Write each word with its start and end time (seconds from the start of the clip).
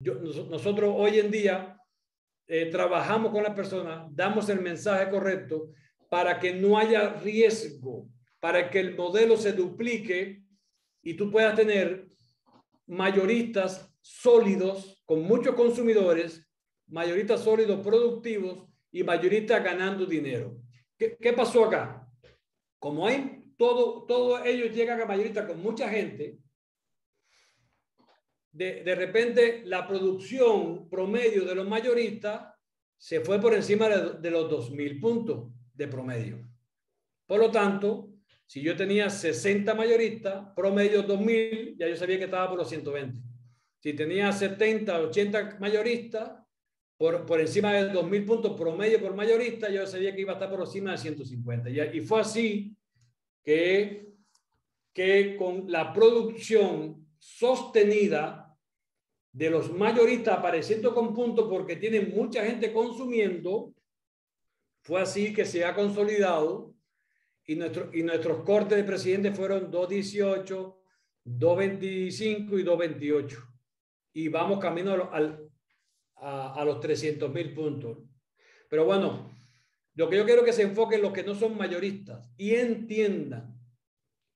nosotros 0.00 0.94
hoy 0.96 1.18
en 1.18 1.30
día 1.30 1.76
eh, 2.46 2.66
trabajamos 2.66 3.32
con 3.32 3.42
la 3.42 3.54
persona, 3.54 4.06
damos 4.10 4.48
el 4.48 4.60
mensaje 4.60 5.10
correcto 5.10 5.70
para 6.08 6.38
que 6.38 6.54
no 6.54 6.78
haya 6.78 7.14
riesgo, 7.14 8.08
para 8.40 8.70
que 8.70 8.80
el 8.80 8.96
modelo 8.96 9.36
se 9.36 9.52
duplique 9.52 10.42
y 11.02 11.14
tú 11.14 11.30
puedas 11.30 11.54
tener 11.54 12.08
mayoristas 12.86 13.92
sólidos 14.00 15.02
con 15.04 15.22
muchos 15.22 15.54
consumidores, 15.54 16.48
mayoristas 16.86 17.42
sólidos 17.42 17.80
productivos 17.80 18.66
y 18.90 19.02
mayoristas 19.02 19.62
ganando 19.62 20.06
dinero. 20.06 20.56
¿Qué, 20.96 21.16
qué 21.20 21.32
pasó 21.32 21.64
acá? 21.64 22.08
Como 22.78 23.06
hay 23.06 23.44
todo, 23.58 24.06
todos 24.06 24.40
ellos 24.46 24.74
llegan 24.74 25.00
a 25.00 25.04
mayoristas 25.06 25.46
con 25.46 25.60
mucha 25.60 25.88
gente, 25.88 26.38
de, 28.52 28.82
de, 28.82 28.94
repente 28.94 29.62
la 29.64 29.86
producción 29.86 30.88
promedio 30.88 31.44
de 31.44 31.54
los 31.54 31.68
mayoristas 31.68 32.54
se 32.96 33.20
fue 33.20 33.40
por 33.40 33.54
encima 33.54 33.88
de, 33.88 34.18
de 34.18 34.30
los 34.30 34.50
2.000 34.50 35.00
puntos 35.00 35.52
de 35.74 35.86
promedio. 35.88 36.48
Por 37.26 37.38
lo 37.38 37.50
tanto, 37.50 38.10
si 38.46 38.62
yo 38.62 38.74
tenía 38.74 39.10
60 39.10 39.74
mayoristas, 39.74 40.48
promedio 40.56 41.06
2.000, 41.06 41.76
ya 41.78 41.88
yo 41.88 41.96
sabía 41.96 42.18
que 42.18 42.24
estaba 42.24 42.48
por 42.48 42.58
los 42.58 42.68
120. 42.68 43.18
Si 43.80 43.92
tenía 43.92 44.32
70, 44.32 45.00
80 45.00 45.58
mayoristas, 45.60 46.32
por, 46.96 47.24
por 47.24 47.40
encima 47.40 47.72
de 47.72 47.92
2.000 47.92 48.26
puntos 48.26 48.58
promedio 48.58 49.00
por 49.00 49.14
mayorista, 49.14 49.70
yo 49.70 49.86
sabía 49.86 50.14
que 50.14 50.22
iba 50.22 50.32
a 50.32 50.34
estar 50.34 50.50
por 50.50 50.60
encima 50.60 50.92
de 50.92 50.98
150. 50.98 51.70
Y, 51.70 51.98
y 51.98 52.00
fue 52.00 52.20
así 52.20 52.76
que, 53.44 54.08
que 54.92 55.36
con 55.36 55.70
la 55.70 55.92
producción 55.92 57.07
sostenida 57.18 58.56
de 59.32 59.50
los 59.50 59.72
mayoristas 59.72 60.38
apareciendo 60.38 60.94
con 60.94 61.14
puntos 61.14 61.48
porque 61.48 61.76
tienen 61.76 62.10
mucha 62.14 62.44
gente 62.44 62.72
consumiendo, 62.72 63.74
fue 64.82 65.00
así 65.00 65.32
que 65.32 65.44
se 65.44 65.64
ha 65.64 65.74
consolidado 65.74 66.74
y, 67.44 67.56
nuestro, 67.56 67.90
y 67.92 68.02
nuestros 68.02 68.42
cortes 68.44 68.78
de 68.78 68.84
presidente 68.84 69.32
fueron 69.32 69.70
2.18, 69.70 70.76
2.25 71.24 72.60
y 72.60 72.64
2.28. 72.64 73.48
Y 74.14 74.28
vamos 74.28 74.58
camino 74.58 75.10
al, 75.12 75.48
a, 76.16 76.54
a 76.54 76.64
los 76.64 76.80
300 76.80 77.32
mil 77.32 77.54
puntos. 77.54 77.98
Pero 78.68 78.84
bueno, 78.84 79.30
lo 79.94 80.08
que 80.08 80.16
yo 80.16 80.24
quiero 80.24 80.44
que 80.44 80.52
se 80.52 80.62
enfoque 80.62 80.96
en 80.96 81.02
los 81.02 81.12
que 81.12 81.22
no 81.24 81.34
son 81.34 81.56
mayoristas 81.56 82.30
y 82.36 82.54
entiendan, 82.54 83.57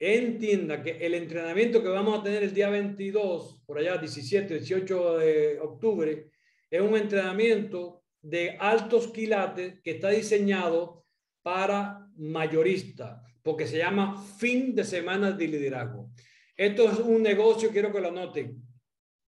entienda 0.03 0.83
que 0.83 0.97
el 0.99 1.15
entrenamiento 1.15 1.81
que 1.81 1.89
vamos 1.89 2.19
a 2.19 2.23
tener 2.25 2.43
el 2.43 2.53
día 2.53 2.69
22, 2.69 3.63
por 3.65 3.79
allá 3.79 3.99
17, 3.99 4.55
18 4.55 5.19
de 5.19 5.61
octubre, 5.61 6.29
es 6.69 6.81
un 6.81 6.97
entrenamiento 6.97 8.03
de 8.21 8.57
altos 8.59 9.13
quilates 9.13 9.81
que 9.81 9.93
está 9.93 10.11
diseñado 10.11 11.05
para 11.43 12.09
mayorista, 12.17 13.23
porque 13.43 13.67
se 13.67 13.79
llama 13.79 14.21
fin 14.39 14.75
de 14.75 14.83
semana 14.83 15.31
de 15.31 15.47
liderazgo. 15.47 16.11
Esto 16.57 16.91
es 16.91 16.99
un 16.99 17.23
negocio, 17.23 17.71
quiero 17.71 17.93
que 17.93 18.01
lo 18.01 18.11
noten. 18.11 18.61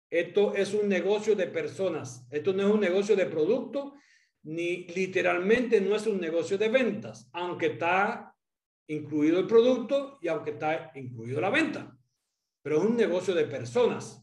Esto 0.09 0.55
es 0.55 0.73
un 0.73 0.89
negocio 0.89 1.35
de 1.35 1.45
personas. 1.45 2.27
Esto 2.31 2.53
no 2.53 2.67
es 2.67 2.73
un 2.73 2.79
negocio 2.79 3.15
de 3.15 3.27
producto, 3.27 3.93
ni 4.43 4.87
literalmente 4.87 5.79
no 5.79 5.95
es 5.95 6.07
un 6.07 6.19
negocio 6.19 6.57
de 6.57 6.69
ventas, 6.69 7.29
aunque 7.33 7.67
está 7.67 8.34
incluido 8.87 9.39
el 9.39 9.47
producto 9.47 10.17
y 10.21 10.27
aunque 10.27 10.51
está 10.51 10.91
incluido 10.95 11.41
la 11.41 11.49
venta. 11.49 11.97
Pero 12.61 12.77
es 12.77 12.83
un 12.83 12.95
negocio 12.95 13.33
de 13.33 13.45
personas. 13.45 14.21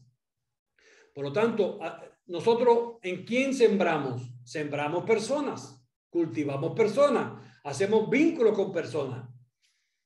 Por 1.13 1.25
lo 1.25 1.33
tanto, 1.33 1.79
nosotros 2.25 2.97
en 3.01 3.23
quién 3.25 3.53
sembramos? 3.53 4.21
Sembramos 4.43 5.05
personas, 5.05 5.85
cultivamos 6.09 6.75
personas, 6.75 7.41
hacemos 7.63 8.09
vínculos 8.09 8.55
con 8.55 8.71
personas. 8.71 9.29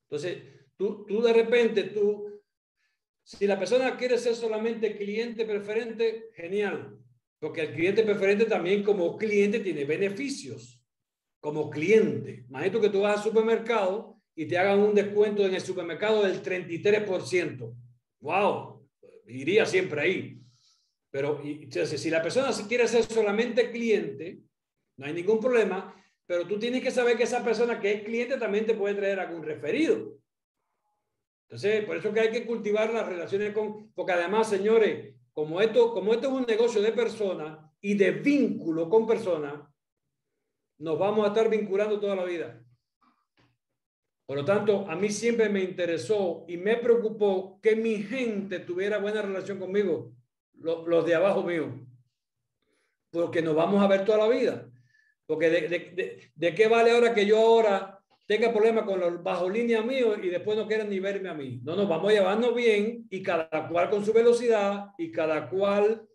Entonces, 0.03 0.43
tú, 0.75 1.05
tú 1.05 1.21
de 1.21 1.33
repente, 1.33 1.83
tú 1.83 2.27
si 3.27 3.45
la 3.45 3.59
persona 3.59 3.97
quiere 3.97 4.17
ser 4.17 4.35
solamente 4.35 4.95
cliente 4.95 5.43
preferente, 5.43 6.29
genial, 6.33 6.97
porque 7.39 7.59
el 7.59 7.73
cliente 7.73 8.03
preferente 8.03 8.45
también 8.45 8.83
como 8.83 9.17
cliente 9.17 9.59
tiene 9.59 9.83
beneficios, 9.83 10.81
como 11.41 11.69
cliente. 11.69 12.45
Imagínate 12.47 12.79
que 12.79 12.89
tú 12.89 13.01
vas 13.01 13.17
al 13.17 13.23
supermercado 13.23 14.16
y 14.39 14.45
te 14.45 14.55
hagan 14.55 14.79
un 14.79 14.93
descuento 14.93 15.43
en 15.43 15.55
el 15.55 15.61
supermercado 15.61 16.21
del 16.21 16.43
33%. 16.43 17.73
¡Wow! 18.19 18.87
Iría 19.25 19.65
siempre 19.65 19.99
ahí. 19.99 20.39
Pero 21.09 21.41
entonces, 21.43 21.99
si 21.99 22.11
la 22.11 22.21
persona 22.21 22.51
quiere 22.67 22.87
ser 22.87 23.03
solamente 23.03 23.71
cliente, 23.71 24.43
no 24.97 25.07
hay 25.07 25.13
ningún 25.13 25.39
problema, 25.39 25.91
pero 26.27 26.45
tú 26.45 26.59
tienes 26.59 26.83
que 26.83 26.91
saber 26.91 27.17
que 27.17 27.23
esa 27.23 27.43
persona 27.43 27.79
que 27.79 27.91
es 27.91 28.03
cliente 28.03 28.37
también 28.37 28.67
te 28.67 28.75
puede 28.75 28.93
traer 28.93 29.19
algún 29.19 29.41
referido. 29.41 30.19
Entonces, 31.49 31.83
por 31.85 31.97
eso 31.97 32.13
que 32.13 32.19
hay 32.19 32.31
que 32.31 32.45
cultivar 32.45 32.93
las 32.93 33.07
relaciones 33.07 33.53
con, 33.53 33.91
porque 33.93 34.11
además, 34.11 34.47
señores, 34.47 35.15
como 35.33 35.61
esto, 35.61 35.95
como 35.95 36.13
esto 36.13 36.27
es 36.27 36.33
un 36.33 36.45
negocio 36.45 36.79
de 36.83 36.91
personas 36.91 37.57
y 37.81 37.95
de 37.95 38.11
vínculo 38.11 38.87
con 38.87 39.07
personas, 39.07 39.67
nos 40.77 40.99
vamos 40.99 41.25
a 41.25 41.29
estar 41.29 41.49
vinculando 41.49 41.99
toda 41.99 42.15
la 42.15 42.23
vida. 42.23 42.63
Por 44.27 44.35
lo 44.35 44.45
tanto, 44.45 44.85
a 44.89 44.95
mí 44.95 45.09
siempre 45.09 45.47
me 45.47 45.63
interesó 45.63 46.43
y 46.49 46.57
me 46.57 46.75
preocupó 46.75 47.61
que 47.61 47.77
mi 47.77 48.03
gente 48.03 48.59
tuviera 48.59 48.97
buena 48.97 49.21
relación 49.21 49.57
conmigo, 49.57 50.11
los, 50.59 50.85
los 50.85 51.05
de 51.05 51.15
abajo 51.15 51.43
mío, 51.43 51.79
porque 53.09 53.41
nos 53.41 53.55
vamos 53.55 53.81
a 53.81 53.87
ver 53.87 54.03
toda 54.03 54.17
la 54.17 54.27
vida. 54.27 54.69
Porque 55.25 55.49
de, 55.49 55.61
de, 55.69 55.79
de, 55.95 56.31
de 56.35 56.55
qué 56.55 56.67
vale 56.67 56.91
ahora 56.91 57.13
que 57.13 57.25
yo 57.25 57.37
ahora 57.37 57.97
tenga 58.25 58.51
problemas 58.51 58.83
con 58.83 58.99
los 58.99 59.23
bajo 59.23 59.49
línea 59.49 59.81
míos 59.81 60.19
y 60.21 60.27
después 60.27 60.57
no 60.57 60.67
quieran 60.67 60.89
ni 60.89 60.99
verme 60.99 61.29
a 61.29 61.33
mí. 61.33 61.61
No, 61.63 61.77
nos 61.77 61.87
vamos 61.87 62.09
a 62.11 62.13
llevarnos 62.13 62.53
bien 62.53 63.07
y 63.09 63.23
cada 63.23 63.69
cual 63.69 63.89
con 63.89 64.05
su 64.05 64.11
velocidad 64.11 64.87
y 64.97 65.09
cada 65.09 65.49
cual 65.49 66.05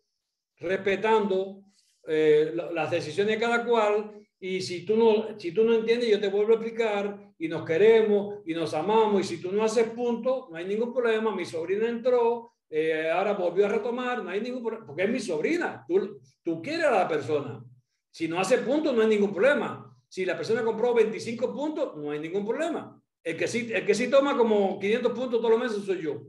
respetando 0.59 1.62
eh, 2.06 2.53
las 2.73 2.91
decisiones 2.91 3.37
de 3.37 3.41
cada 3.41 3.65
cual. 3.65 4.12
Y 4.39 4.61
si 4.61 4.84
tú, 4.84 4.97
no, 4.97 5.39
si 5.39 5.53
tú 5.53 5.65
no 5.65 5.75
entiendes, 5.75 6.11
yo 6.11 6.21
te 6.21 6.29
vuelvo 6.29 6.53
a 6.53 6.56
explicar 6.56 7.31
y 7.44 7.48
nos 7.48 7.64
queremos 7.64 8.41
y 8.47 8.54
nos 8.54 8.72
amamos. 8.75 9.20
Y 9.20 9.25
si 9.25 9.42
tú 9.42 9.53
no 9.53 9.64
haces 9.64 9.88
punto, 9.91 10.48
no 10.50 10.56
hay 10.56 10.64
ningún 10.64 10.92
problema. 10.92 11.34
Mi 11.34 11.44
sobrina 11.44 11.88
entró, 11.88 12.53
eh, 12.70 13.10
ahora 13.10 13.34
volvió 13.34 13.66
a 13.66 13.69
retomar, 13.69 14.22
no 14.22 14.30
hay 14.30 14.41
ningún 14.41 14.62
problema, 14.62 14.86
porque 14.86 15.04
es 15.04 15.10
mi 15.10 15.20
sobrina. 15.20 15.84
Tú, 15.86 16.20
tú 16.42 16.62
quieres 16.62 16.86
a 16.86 16.91
la 16.91 17.08
persona. 17.08 17.64
Si 18.10 18.28
no 18.28 18.38
hace 18.38 18.58
punto, 18.58 18.92
no 18.92 19.02
hay 19.02 19.08
ningún 19.08 19.32
problema 19.32 19.92
si 20.12 20.26
la 20.26 20.36
persona 20.36 20.62
compró 20.62 20.92
25 20.92 21.54
puntos, 21.54 21.97
no 21.97 22.10
hay 22.10 22.19
ningún 22.19 22.44
problema. 22.44 23.02
El 23.25 23.34
que 23.34 23.48
sí, 23.48 23.70
el 23.72 23.86
que 23.86 23.94
sí 23.94 24.10
toma 24.10 24.36
como 24.36 24.78
500 24.78 25.10
puntos 25.12 25.41
todos 25.41 25.50
los 25.52 25.58
meses 25.58 25.86
soy 25.86 26.02
yo, 26.02 26.25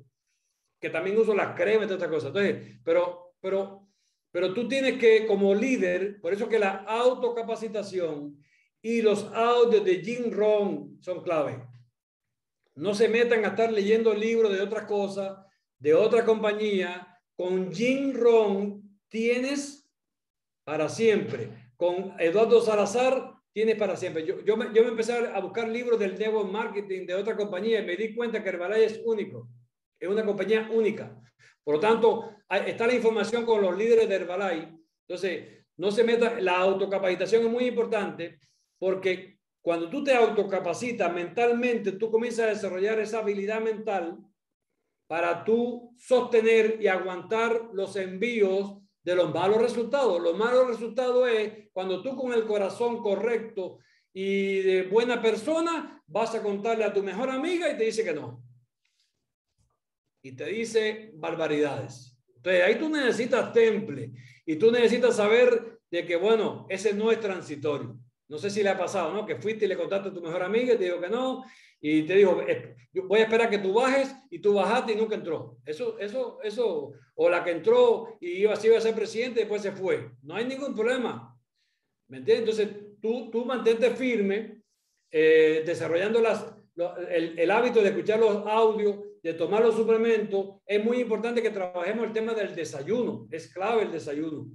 que 0.80 0.90
también 0.90 1.18
uso 1.18 1.36
las 1.36 1.54
cremas 1.54 1.84
y 1.84 1.88
todas 1.88 2.02
estas 2.02 2.10
cosas. 2.10 2.28
Entonces, 2.30 2.80
pero, 2.82 3.34
pero, 3.42 3.90
pero 4.32 4.54
tú 4.54 4.70
tienes 4.70 4.98
que, 4.98 5.28
como 5.28 5.54
líder, 5.54 6.22
por 6.22 6.32
eso 6.32 6.48
que 6.48 6.60
la 6.60 6.86
autocapacitación 6.88 8.42
y 8.84 9.02
los 9.02 9.24
audios 9.34 9.84
de 9.86 10.02
Jim 10.02 10.30
Rohn 10.30 10.98
son 11.02 11.24
clave. 11.24 11.66
No 12.76 12.94
se 12.94 13.08
metan 13.08 13.46
a 13.46 13.50
estar 13.50 13.72
leyendo 13.72 14.14
libros 14.14 14.52
de 14.52 14.62
otras 14.62 14.84
cosas, 14.84 15.38
de 15.80 15.94
otra 15.94 16.26
compañía. 16.26 17.08
Con 17.36 17.72
Jim 17.72 18.14
Rohn 18.14 19.00
tienes 19.08 19.90
para 20.66 20.90
siempre. 20.90 21.72
Con 21.78 22.14
Eduardo 22.20 22.62
Salazar 22.62 23.34
tiene 23.54 23.76
para 23.76 23.96
siempre. 23.96 24.26
Yo, 24.26 24.44
yo, 24.44 24.58
me, 24.58 24.66
yo 24.74 24.84
me 24.84 24.90
empecé 24.90 25.14
a 25.14 25.40
buscar 25.40 25.70
libros 25.70 25.98
del 25.98 26.20
network 26.20 26.52
marketing 26.52 27.06
de 27.06 27.16
otra 27.16 27.38
compañía 27.38 27.80
y 27.80 27.86
me 27.86 27.96
di 27.96 28.14
cuenta 28.14 28.44
que 28.44 28.50
Herbalife 28.50 28.86
es 28.86 29.02
único. 29.06 29.48
Es 29.98 30.10
una 30.10 30.26
compañía 30.26 30.70
única. 30.74 31.18
Por 31.64 31.76
lo 31.76 31.80
tanto, 31.80 32.32
está 32.50 32.86
la 32.86 32.96
información 32.96 33.46
con 33.46 33.62
los 33.62 33.78
líderes 33.78 34.10
de 34.10 34.16
Herbalife. 34.16 34.74
Entonces, 35.08 35.66
no 35.78 35.90
se 35.90 36.04
meta, 36.04 36.38
la 36.42 36.58
autocapacitación 36.58 37.46
es 37.46 37.50
muy 37.50 37.66
importante 37.66 38.40
porque 38.84 39.40
cuando 39.62 39.90
tú 39.90 40.04
te 40.04 40.14
autocapacitas 40.14 41.14
mentalmente, 41.14 41.94
tú 41.94 42.12
comienzas 42.12 42.48
a 42.48 42.50
desarrollar 42.50 43.00
esa 43.00 43.20
habilidad 43.20 43.62
mental 43.62 44.18
para 45.08 45.46
tú 45.46 45.96
sostener 45.98 46.80
y 46.82 46.88
aguantar 46.88 47.70
los 47.72 47.96
envíos 47.96 48.80
de 49.02 49.16
los 49.16 49.34
malos 49.34 49.62
resultados. 49.62 50.22
Los 50.22 50.38
malos 50.38 50.68
resultados 50.68 51.30
es 51.30 51.70
cuando 51.72 52.02
tú 52.02 52.14
con 52.18 52.34
el 52.34 52.44
corazón 52.44 53.02
correcto 53.02 53.78
y 54.12 54.60
de 54.60 54.84
buena 54.84 55.22
persona 55.22 56.04
vas 56.06 56.36
a 56.36 56.44
contarle 56.44 56.84
a 56.84 56.92
tu 56.92 57.02
mejor 57.02 57.30
amiga 57.30 57.72
y 57.72 57.78
te 57.78 57.86
dice 57.86 58.04
que 58.04 58.14
no. 58.14 58.44
Y 60.24 60.34
te 60.34 60.48
dice 60.48 61.12
barbaridades. 61.14 62.18
Entonces 62.36 62.64
ahí 62.66 62.76
tú 62.78 62.90
necesitas 62.90 63.54
temple 63.54 64.12
y 64.46 64.58
tú 64.58 64.74
necesitas 64.74 65.16
saber 65.16 65.80
de 65.90 66.06
que, 66.06 66.18
bueno, 66.18 66.66
ese 66.68 66.94
no 66.94 67.14
es 67.14 67.22
transitorio. 67.22 68.03
No 68.28 68.38
sé 68.38 68.50
si 68.50 68.64
le 68.64 68.70
ha 68.70 68.78
pasado, 68.78 69.14
¿no? 69.14 69.26
Que 69.26 69.36
fuiste 69.36 69.66
y 69.66 69.68
le 69.68 69.78
contaste 69.78 70.10
a 70.10 70.14
tu 70.14 70.22
mejor 70.22 70.44
amiga 70.44 70.74
y 70.74 70.78
te 70.78 70.86
dijo 70.86 71.00
que 71.00 71.10
no, 71.10 71.44
y 71.86 72.04
te 72.04 72.16
dijo, 72.16 72.42
voy 73.08 73.20
a 73.20 73.24
esperar 73.24 73.50
que 73.50 73.58
tú 73.58 73.74
bajes 73.74 74.16
y 74.30 74.40
tú 74.40 74.54
bajaste 74.54 74.94
y 74.94 74.96
nunca 74.96 75.16
entró. 75.16 75.58
Eso, 75.66 76.00
eso, 76.00 76.40
eso, 76.42 76.94
o 77.16 77.30
la 77.30 77.44
que 77.44 77.52
entró 77.52 78.18
y 78.22 78.42
iba, 78.42 78.54
iba 78.64 78.78
a 78.78 78.82
ser 78.82 78.96
presidente 78.96 79.42
y 79.42 79.44
después 79.44 79.62
se 79.62 79.74
fue. 79.74 80.12
No 80.22 80.36
hay 80.36 80.46
ningún 80.46 80.74
problema. 80.74 81.38
¿Me 82.08 82.20
entiendes? 82.20 82.58
Entonces, 82.58 83.00
tú, 83.02 83.30
tú 83.30 83.44
mantente 83.44 83.90
firme, 83.92 84.62
eh, 85.12 85.64
desarrollando 85.66 86.22
las, 86.22 86.56
el, 87.10 87.38
el, 87.38 87.52
hábito 87.52 87.82
de 87.82 87.90
escuchar 87.90 88.20
los 88.20 88.48
audios, 88.48 89.00
de 89.22 89.34
tomar 89.34 89.62
los 89.62 89.76
suplementos. 89.76 90.62
Es 90.66 90.82
muy 90.84 91.02
importante 91.02 91.42
que 91.42 91.50
trabajemos 91.50 92.08
el 92.08 92.14
tema 92.14 92.34
del 92.34 92.56
desayuno. 92.56 93.28
Es 93.30 93.54
clave 93.54 93.84
el 93.84 93.92
desayuno. 93.92 94.48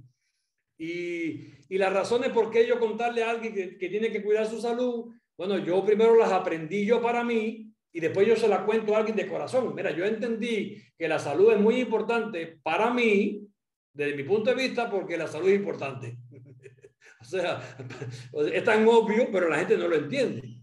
Y, 0.79 1.59
las 1.77 1.93
razones 1.93 2.31
por 2.31 2.49
qué 2.49 2.65
yo 2.65 2.79
contarle 2.79 3.23
a 3.23 3.29
alguien 3.29 3.53
que, 3.53 3.77
que 3.77 3.89
tiene 3.89 4.11
que 4.11 4.23
cuidar 4.23 4.47
su 4.47 4.59
salud 4.59 5.11
bueno, 5.39 5.57
yo 5.57 5.85
primero 5.85 6.17
las 6.17 6.33
aprendí 6.33 6.85
yo 6.85 7.01
para 7.01 7.23
mí 7.23 7.73
y 7.93 8.01
después 8.01 8.27
yo 8.27 8.35
se 8.35 8.49
las 8.49 8.63
cuento 8.63 8.93
a 8.93 8.97
alguien 8.97 9.15
de 9.15 9.25
corazón. 9.25 9.73
Mira, 9.73 9.89
yo 9.91 10.03
entendí 10.03 10.83
que 10.97 11.07
la 11.07 11.17
salud 11.17 11.53
es 11.53 11.57
muy 11.57 11.79
importante 11.79 12.59
para 12.61 12.93
mí, 12.93 13.47
desde 13.93 14.17
mi 14.17 14.23
punto 14.23 14.49
de 14.49 14.57
vista, 14.57 14.89
porque 14.89 15.15
la 15.15 15.27
salud 15.27 15.47
es 15.47 15.55
importante. 15.55 16.17
o 17.21 17.23
sea, 17.23 17.61
es 18.53 18.63
tan 18.65 18.85
obvio, 18.85 19.29
pero 19.31 19.47
la 19.47 19.59
gente 19.59 19.77
no 19.77 19.87
lo 19.87 19.95
entiende. 19.95 20.59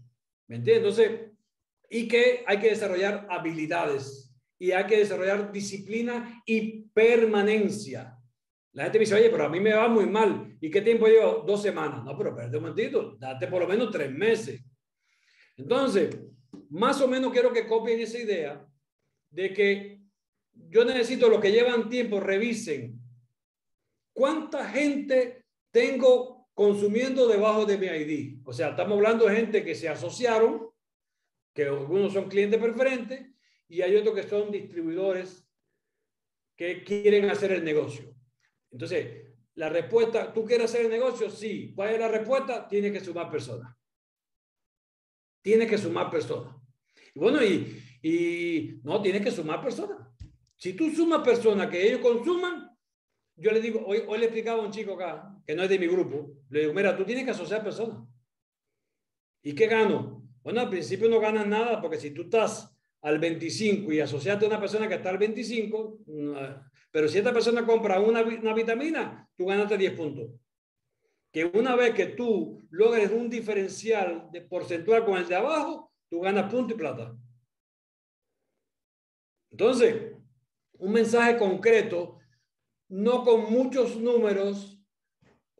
¿Me 0.47 0.57
entiendes? 0.57 0.99
Entonces, 0.99 1.31
y 1.89 2.07
que 2.07 2.43
hay 2.45 2.59
que 2.59 2.69
desarrollar 2.69 3.25
habilidades 3.31 4.31
y 4.59 4.73
hay 4.73 4.85
que 4.85 4.99
desarrollar 4.99 5.51
disciplina 5.51 6.43
y 6.45 6.83
permanencia. 6.93 8.15
La 8.77 8.83
gente 8.83 8.99
me 8.99 9.05
dice, 9.05 9.15
oye, 9.15 9.31
pero 9.31 9.45
a 9.45 9.49
mí 9.49 9.59
me 9.59 9.73
va 9.73 9.87
muy 9.87 10.05
mal. 10.05 10.55
¿Y 10.61 10.69
qué 10.69 10.81
tiempo 10.81 11.07
llevo? 11.07 11.43
Dos 11.47 11.63
semanas. 11.63 12.05
No, 12.05 12.15
pero 12.15 12.29
espérate 12.29 12.57
un 12.57 12.61
momentito, 12.61 13.17
date 13.17 13.47
por 13.47 13.63
lo 13.63 13.67
menos 13.67 13.89
tres 13.89 14.11
meses. 14.11 14.63
Entonces, 15.55 16.15
más 16.69 17.01
o 17.01 17.07
menos 17.07 17.33
quiero 17.33 17.51
que 17.51 17.65
copien 17.65 17.99
esa 17.99 18.19
idea 18.19 18.63
de 19.31 19.51
que 19.51 19.99
yo 20.53 20.85
necesito 20.85 21.27
los 21.27 21.41
que 21.41 21.51
llevan 21.51 21.89
tiempo, 21.89 22.19
revisen 22.19 23.01
cuánta 24.13 24.69
gente 24.69 25.43
tengo 25.71 26.47
consumiendo 26.53 27.27
debajo 27.27 27.65
de 27.65 27.79
mi 27.79 27.87
ID. 27.87 28.41
O 28.45 28.53
sea, 28.53 28.69
estamos 28.69 28.95
hablando 28.95 29.25
de 29.25 29.37
gente 29.37 29.65
que 29.65 29.73
se 29.73 29.89
asociaron, 29.89 30.69
que 31.51 31.63
algunos 31.63 32.13
son 32.13 32.29
clientes 32.29 32.61
preferentes 32.61 33.25
y 33.67 33.81
hay 33.81 33.95
otros 33.95 34.13
que 34.13 34.29
son 34.29 34.51
distribuidores 34.51 35.49
que 36.55 36.83
quieren 36.83 37.27
hacer 37.31 37.53
el 37.53 37.63
negocio. 37.63 38.16
Entonces, 38.71 39.27
la 39.55 39.69
respuesta, 39.69 40.33
¿tú 40.33 40.45
quieres 40.45 40.65
hacer 40.65 40.85
el 40.85 40.91
negocio? 40.91 41.29
Sí. 41.29 41.73
¿Cuál 41.75 41.93
es 41.93 41.99
la 41.99 42.07
respuesta? 42.07 42.67
Tiene 42.67 42.91
que 42.91 42.99
sumar 42.99 43.29
personas. 43.29 43.75
Tiene 45.41 45.65
que 45.65 45.77
sumar 45.77 46.11
personas. 46.11 46.55
Bueno, 47.15 47.43
y, 47.43 47.81
y 48.01 48.79
no, 48.83 49.01
tiene 49.01 49.21
que 49.21 49.31
sumar 49.31 49.61
personas. 49.61 49.97
Si 50.55 50.73
tú 50.73 50.89
sumas 50.91 51.23
personas 51.23 51.69
que 51.69 51.87
ellos 51.87 52.01
consuman, 52.01 52.69
yo 53.35 53.51
le 53.51 53.61
digo, 53.61 53.83
hoy, 53.85 54.03
hoy 54.07 54.17
le 54.17 54.25
explicaba 54.25 54.61
a 54.61 54.65
un 54.65 54.71
chico 54.71 54.93
acá, 54.93 55.35
que 55.45 55.55
no 55.55 55.63
es 55.63 55.69
de 55.69 55.79
mi 55.79 55.87
grupo, 55.87 56.33
le 56.49 56.61
digo, 56.61 56.73
mira, 56.73 56.97
tú 56.97 57.05
tienes 57.05 57.23
que 57.23 57.31
asociar 57.31 57.63
personas. 57.63 58.07
¿Y 59.43 59.53
qué 59.53 59.67
gano? 59.67 60.23
Bueno, 60.43 60.61
al 60.61 60.69
principio 60.69 61.07
no 61.09 61.19
ganas 61.19 61.45
nada 61.45 61.79
porque 61.79 61.97
si 61.97 62.11
tú 62.11 62.23
estás 62.23 62.75
al 63.01 63.19
25 63.19 63.91
y 63.93 63.99
asociaste 63.99 64.45
a 64.45 64.49
una 64.49 64.59
persona 64.59 64.87
que 64.87 64.95
está 64.95 65.09
al 65.09 65.17
25, 65.17 65.99
pero 66.97 67.07
si 67.07 67.19
esta 67.19 67.31
persona 67.31 67.63
compra 67.63 67.99
una, 67.99 68.23
una 68.23 68.55
vitamina, 68.55 69.29
tú 69.37 69.45
ganaste 69.45 69.77
10 69.77 69.93
puntos. 69.93 70.31
Que 71.31 71.45
una 71.45 71.75
vez 71.75 71.93
que 71.93 72.07
tú 72.07 72.65
logres 72.71 73.11
un 73.11 73.29
diferencial 73.29 74.27
de 74.31 74.41
porcentual 74.41 75.05
con 75.05 75.15
el 75.15 75.27
de 75.27 75.35
abajo, 75.35 75.93
tú 76.09 76.21
ganas 76.21 76.51
punto 76.51 76.73
y 76.73 76.77
plata. 76.77 77.15
Entonces, 79.51 80.15
un 80.79 80.91
mensaje 80.91 81.37
concreto, 81.37 82.17
no 82.89 83.23
con 83.23 83.43
muchos 83.53 83.97
números, 83.97 84.81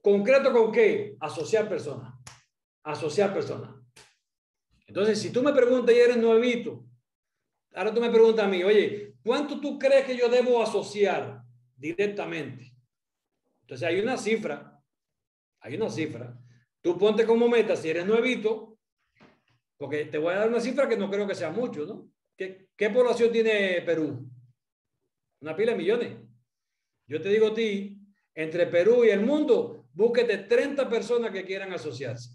concreto 0.02 0.52
con 0.52 0.72
qué? 0.72 1.18
Asociar 1.20 1.70
personas. 1.70 2.16
Asociar 2.82 3.32
personas. 3.32 3.76
Entonces, 4.88 5.22
si 5.22 5.32
tú 5.32 5.44
me 5.44 5.54
preguntas 5.54 5.94
y 5.94 6.00
eres 6.00 6.18
nuevito, 6.18 6.84
ahora 7.76 7.94
tú 7.94 8.02
me 8.02 8.10
preguntas 8.10 8.44
a 8.44 8.48
mí, 8.48 8.64
oye, 8.64 9.07
¿Cuánto 9.28 9.60
tú 9.60 9.78
crees 9.78 10.06
que 10.06 10.16
yo 10.16 10.30
debo 10.30 10.64
asociar 10.64 11.44
directamente? 11.76 12.74
Entonces 13.60 13.86
hay 13.86 14.00
una 14.00 14.16
cifra, 14.16 14.82
hay 15.60 15.76
una 15.76 15.90
cifra. 15.90 16.40
Tú 16.82 16.98
ponte 16.98 17.26
como 17.26 17.50
meta, 17.50 17.76
si 17.76 17.90
eres 17.90 18.06
nuevito, 18.06 18.80
porque 19.76 20.06
te 20.06 20.18
voy 20.18 20.34
a 20.34 20.38
dar 20.38 20.48
una 20.48 20.62
cifra 20.62 20.88
que 20.88 20.96
no 20.96 21.12
creo 21.12 21.28
que 21.28 21.36
sea 21.36 21.52
mucho, 21.52 21.86
¿no? 21.86 22.10
¿Qué, 22.38 22.70
qué 22.78 22.90
población 22.90 23.30
tiene 23.30 23.82
Perú? 23.82 24.32
Una 25.42 25.58
pila 25.58 25.74
de 25.74 25.78
millones. 25.78 26.18
Yo 27.06 27.22
te 27.22 27.28
digo 27.28 27.48
a 27.48 27.54
ti, 27.54 28.00
entre 28.34 28.66
Perú 28.68 29.04
y 29.04 29.10
el 29.10 29.26
mundo, 29.26 29.90
búsquete 29.92 30.38
30 30.38 30.90
personas 30.90 31.32
que 31.32 31.44
quieran 31.44 31.74
asociarse. 31.74 32.30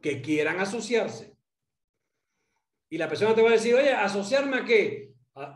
Que 0.00 0.22
quieran 0.22 0.60
asociarse. 0.60 1.33
Y 2.94 2.96
la 2.96 3.08
persona 3.08 3.34
te 3.34 3.42
va 3.42 3.48
a 3.48 3.54
decir, 3.54 3.74
oye, 3.74 3.90
¿asociarme 3.90 4.58
a 4.58 4.64
qué? 4.64 5.12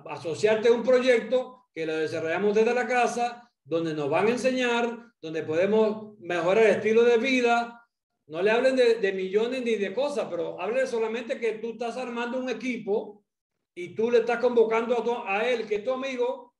asociarte 0.07 0.67
a 0.67 0.73
un 0.73 0.83
proyecto 0.83 1.69
que 1.73 1.87
lo 1.87 1.95
desarrollamos 1.95 2.53
desde 2.53 2.75
la 2.75 2.85
casa, 2.85 3.49
donde 3.63 3.95
nos 3.95 4.11
van 4.11 4.27
a 4.27 4.31
enseñar, 4.31 5.13
donde 5.23 5.45
podemos 5.45 6.19
mejorar 6.19 6.65
el 6.65 6.77
estilo 6.79 7.05
de 7.05 7.17
vida. 7.19 7.89
No 8.27 8.43
le 8.43 8.51
hablen 8.51 8.75
de, 8.75 9.13
millones 9.13 9.63
ni 9.63 9.77
de 9.77 9.95
cosas, 9.95 10.27
pero 10.29 10.61
hablen 10.61 10.89
solamente 10.89 11.39
que 11.39 11.53
tú 11.59 11.75
estás 11.75 11.97
armando 11.97 12.41
un 12.41 12.49
equipo 12.49 13.25
y 13.73 13.95
tú 13.95 14.11
le 14.11 14.19
estás 14.19 14.39
convocando 14.39 14.97
a, 15.25 15.39
a 15.39 15.49
él, 15.49 15.65
que 15.65 15.77
es 15.77 15.85
tu 15.85 15.93
amigo, 15.93 16.57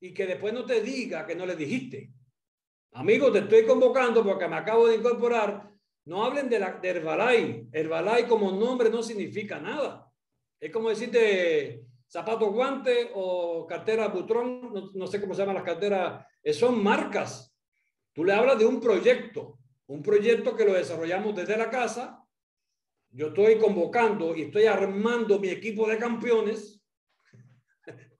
y 0.00 0.14
que 0.14 0.26
después 0.26 0.54
no 0.54 0.64
te 0.64 0.80
diga 0.80 1.26
que 1.26 1.36
no 1.36 1.44
le 1.44 1.54
dijiste. 1.54 2.14
Amigo, 2.92 3.30
te 3.30 3.40
estoy 3.40 3.66
convocando 3.66 4.24
porque 4.24 4.48
me 4.48 4.56
acabo 4.56 4.88
de 4.88 4.96
incorporar. 4.96 5.70
No 6.06 6.24
hablen 6.24 6.48
de, 6.48 6.60
la, 6.60 6.78
de 6.78 6.88
Herbalife. 6.88 7.66
Herbalife 7.72 8.26
como 8.26 8.50
nombre 8.52 8.88
no 8.88 9.02
significa 9.02 9.60
nada. 9.60 10.03
Es 10.60 10.70
como 10.70 10.88
decirte 10.88 11.84
zapato 12.08 12.50
guante 12.52 13.10
o 13.14 13.66
cartera 13.66 14.08
butrón, 14.08 14.92
no, 14.94 15.06
sé 15.06 15.20
cómo 15.20 15.34
se 15.34 15.40
llaman 15.40 15.56
las 15.56 15.64
carteras, 15.64 16.24
eh, 16.42 16.52
son 16.52 16.82
marcas. 16.82 17.52
Tú 18.12 18.24
le 18.24 18.32
hablas 18.32 18.58
de 18.58 18.66
un 18.66 18.80
proyecto, 18.80 19.58
un 19.88 20.02
proyecto 20.02 20.54
que 20.56 20.64
lo 20.64 20.74
desarrollamos 20.74 21.34
desde 21.34 21.56
la 21.56 21.68
casa. 21.68 22.24
Yo 23.10 23.28
estoy 23.28 23.58
convocando 23.58 24.34
y 24.36 24.42
estoy 24.42 24.66
armando 24.66 25.38
mi 25.38 25.48
equipo 25.48 25.88
de 25.88 25.98
campeones. 25.98 26.80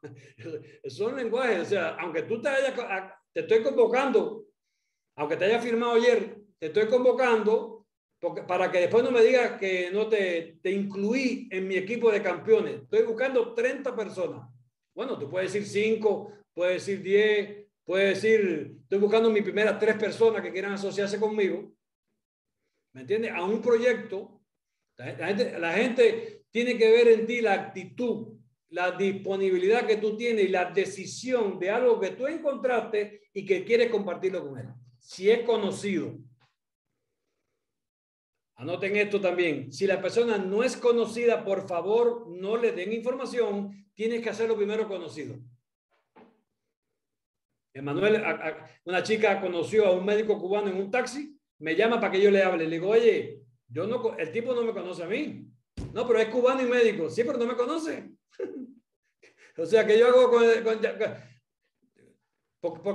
son 0.88 1.16
lenguajes, 1.16 1.60
o 1.60 1.64
sea, 1.64 1.96
aunque 1.96 2.22
tú 2.22 2.40
te 2.40 2.48
hayas, 2.48 2.74
te 3.32 3.40
estoy 3.40 3.62
convocando, 3.62 4.46
aunque 5.16 5.36
te 5.36 5.44
haya 5.46 5.60
firmado 5.60 5.94
ayer, 5.94 6.36
te 6.58 6.66
estoy 6.66 6.88
convocando 6.88 7.73
para 8.46 8.70
que 8.70 8.80
después 8.80 9.04
no 9.04 9.10
me 9.10 9.22
digas 9.22 9.58
que 9.58 9.90
no 9.92 10.08
te, 10.08 10.58
te 10.62 10.70
incluí 10.70 11.48
en 11.50 11.68
mi 11.68 11.76
equipo 11.76 12.10
de 12.10 12.22
campeones. 12.22 12.82
Estoy 12.82 13.02
buscando 13.02 13.52
30 13.52 13.94
personas. 13.94 14.48
Bueno, 14.94 15.18
tú 15.18 15.28
puedes 15.28 15.52
decir 15.52 15.68
5, 15.68 16.32
puedes 16.54 16.86
decir 16.86 17.02
10, 17.02 17.66
puedes 17.84 18.22
decir, 18.22 18.76
estoy 18.82 18.98
buscando 18.98 19.30
mis 19.30 19.42
primeras 19.42 19.78
tres 19.78 19.96
personas 19.96 20.42
que 20.42 20.52
quieran 20.52 20.72
asociarse 20.72 21.18
conmigo. 21.18 21.72
¿Me 22.92 23.02
entiendes? 23.02 23.32
A 23.32 23.44
un 23.44 23.60
proyecto. 23.60 24.40
La 24.96 25.26
gente, 25.26 25.58
la 25.58 25.72
gente 25.72 26.44
tiene 26.50 26.78
que 26.78 26.90
ver 26.90 27.08
en 27.08 27.26
ti 27.26 27.40
la 27.40 27.54
actitud, 27.54 28.38
la 28.70 28.92
disponibilidad 28.92 29.86
que 29.86 29.96
tú 29.96 30.16
tienes 30.16 30.44
y 30.44 30.48
la 30.48 30.70
decisión 30.70 31.58
de 31.58 31.70
algo 31.70 31.98
que 31.98 32.10
tú 32.10 32.28
encontraste 32.28 33.22
y 33.32 33.44
que 33.44 33.64
quieres 33.64 33.90
compartirlo 33.90 34.48
con 34.48 34.58
él. 34.58 34.68
Si 34.98 35.28
es 35.28 35.40
conocido, 35.40 36.16
Anoten 38.56 38.96
esto 38.96 39.20
también. 39.20 39.72
Si 39.72 39.86
la 39.86 40.00
persona 40.00 40.38
no 40.38 40.62
es 40.62 40.76
conocida, 40.76 41.44
por 41.44 41.66
favor, 41.66 42.28
no 42.28 42.56
le 42.56 42.72
den 42.72 42.92
información. 42.92 43.88
Tienes 43.94 44.22
que 44.22 44.30
hacerlo 44.30 44.56
primero 44.56 44.86
conocido. 44.88 45.36
Emanuel, 47.72 48.22
una 48.84 49.02
chica 49.02 49.40
conoció 49.40 49.86
a 49.86 49.92
un 49.92 50.04
médico 50.04 50.38
cubano 50.38 50.68
en 50.68 50.76
un 50.76 50.90
taxi, 50.92 51.36
me 51.58 51.74
llama 51.74 51.98
para 51.98 52.12
que 52.12 52.20
yo 52.20 52.30
le 52.30 52.42
hable. 52.42 52.68
Le 52.68 52.76
digo, 52.76 52.90
oye, 52.90 53.42
yo 53.68 53.86
no, 53.86 54.16
el 54.16 54.30
tipo 54.30 54.54
no 54.54 54.62
me 54.62 54.72
conoce 54.72 55.02
a 55.02 55.08
mí. 55.08 55.48
No, 55.92 56.06
pero 56.06 56.20
es 56.20 56.28
cubano 56.28 56.62
y 56.62 56.66
médico. 56.66 57.10
Sí, 57.10 57.24
pero 57.24 57.38
no 57.38 57.46
me 57.46 57.56
conoce. 57.56 58.10
o 59.58 59.66
sea, 59.66 59.84
que 59.84 59.98
yo 59.98 60.08
hago 60.08 60.30
con... 60.30 60.44
¿Por, 60.62 61.33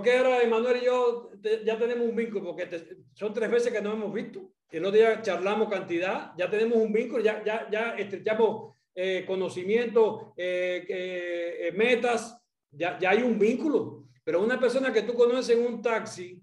qué 0.04 0.18
ahora 0.18 0.42
Emanuel 0.42 0.78
y 0.82 0.86
yo 0.86 1.32
ya 1.66 1.78
tenemos 1.78 2.08
un 2.08 2.16
vínculo? 2.16 2.56
Porque 2.56 2.68
son 3.14 3.34
tres 3.34 3.52
veces 3.52 3.72
que 3.72 3.82
no 3.82 3.94
hemos 3.94 4.14
visto. 4.14 4.52
El 4.72 4.86
otro 4.86 4.98
día 4.98 5.22
charlamos 5.22 5.70
cantidad, 5.70 6.32
ya 6.38 6.50
tenemos 6.50 6.78
un 6.78 6.92
vínculo, 6.92 7.24
ya, 7.24 7.44
ya, 7.44 7.68
ya 7.72 7.96
estrechamos 7.96 8.76
eh, 8.96 9.24
conocimiento, 9.26 10.34
eh, 10.38 10.86
eh, 10.88 11.72
metas, 11.76 12.40
ya, 12.72 12.98
ya 13.00 13.12
hay 13.12 13.22
un 13.22 13.38
vínculo. 13.38 14.06
Pero 14.24 14.44
una 14.44 14.60
persona 14.60 14.94
que 14.94 15.04
tú 15.04 15.14
conoces 15.14 15.58
en 15.58 15.66
un 15.66 15.82
taxi, 15.82 16.42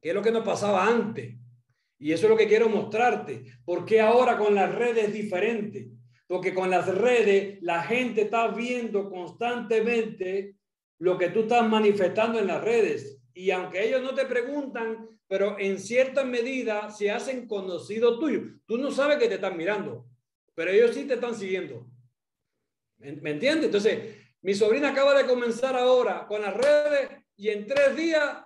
que 0.00 0.10
es 0.10 0.14
lo 0.14 0.22
que 0.22 0.30
nos 0.30 0.44
pasaba 0.44 0.86
antes, 0.86 1.34
Y 1.98 2.12
eso 2.12 2.26
es 2.26 2.30
lo 2.30 2.36
que 2.36 2.46
quiero 2.46 2.68
mostrarte. 2.68 3.44
Porque 3.64 4.00
ahora 4.00 4.36
con 4.36 4.54
las 4.54 4.74
redes 4.74 5.08
es 5.08 5.12
diferente. 5.12 5.88
Porque 6.26 6.52
con 6.52 6.68
las 6.68 6.86
redes 6.86 7.58
la 7.62 7.82
gente 7.82 8.22
está 8.22 8.48
viendo 8.48 9.08
constantemente 9.08 10.56
lo 10.98 11.18
que 11.18 11.28
tú 11.28 11.40
estás 11.40 11.68
manifestando 11.68 12.38
en 12.38 12.46
las 12.46 12.62
redes. 12.62 13.18
Y 13.34 13.50
aunque 13.50 13.84
ellos 13.84 14.02
no 14.02 14.14
te 14.14 14.24
preguntan, 14.24 15.08
pero 15.28 15.58
en 15.58 15.78
cierta 15.78 16.24
medida 16.24 16.90
se 16.90 17.10
hacen 17.10 17.46
conocidos 17.46 18.18
tuyos. 18.18 18.60
Tú 18.66 18.78
no 18.78 18.90
sabes 18.90 19.18
que 19.18 19.28
te 19.28 19.34
están 19.34 19.56
mirando, 19.56 20.06
pero 20.54 20.70
ellos 20.70 20.94
sí 20.94 21.04
te 21.04 21.14
están 21.14 21.34
siguiendo. 21.34 21.86
¿Me 22.98 23.30
entiendes? 23.30 23.66
Entonces, 23.66 24.16
mi 24.40 24.54
sobrina 24.54 24.90
acaba 24.90 25.14
de 25.14 25.26
comenzar 25.26 25.76
ahora 25.76 26.26
con 26.26 26.40
las 26.40 26.56
redes 26.56 27.10
y 27.36 27.48
en 27.48 27.66
tres 27.66 27.94
días 27.94 28.38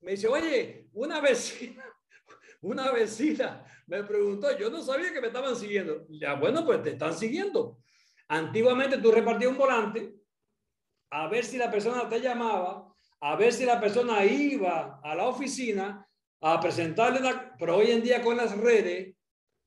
me 0.00 0.12
dice, 0.12 0.28
oye, 0.28 0.88
una 0.92 1.20
vecina, 1.20 1.84
una 2.60 2.90
vecina 2.90 3.64
me 3.86 4.02
preguntó, 4.04 4.56
yo 4.58 4.70
no 4.70 4.82
sabía 4.82 5.12
que 5.12 5.20
me 5.20 5.28
estaban 5.28 5.56
siguiendo. 5.56 6.06
Ya, 6.08 6.34
bueno, 6.34 6.64
pues 6.64 6.82
te 6.82 6.90
están 6.90 7.16
siguiendo. 7.16 7.78
Antiguamente 8.28 8.98
tú 8.98 9.12
repartías 9.12 9.50
un 9.50 9.58
volante 9.58 10.14
a 11.14 11.28
ver 11.28 11.44
si 11.44 11.56
la 11.56 11.70
persona 11.70 12.08
te 12.08 12.20
llamaba, 12.20 12.92
a 13.20 13.36
ver 13.36 13.52
si 13.52 13.64
la 13.64 13.80
persona 13.80 14.24
iba 14.24 15.00
a 15.00 15.14
la 15.14 15.28
oficina 15.28 16.04
a 16.40 16.60
presentarle 16.60 17.20
una... 17.20 17.54
Pero 17.56 17.76
hoy 17.76 17.92
en 17.92 18.02
día 18.02 18.20
con 18.20 18.36
las 18.36 18.56
redes, 18.58 19.14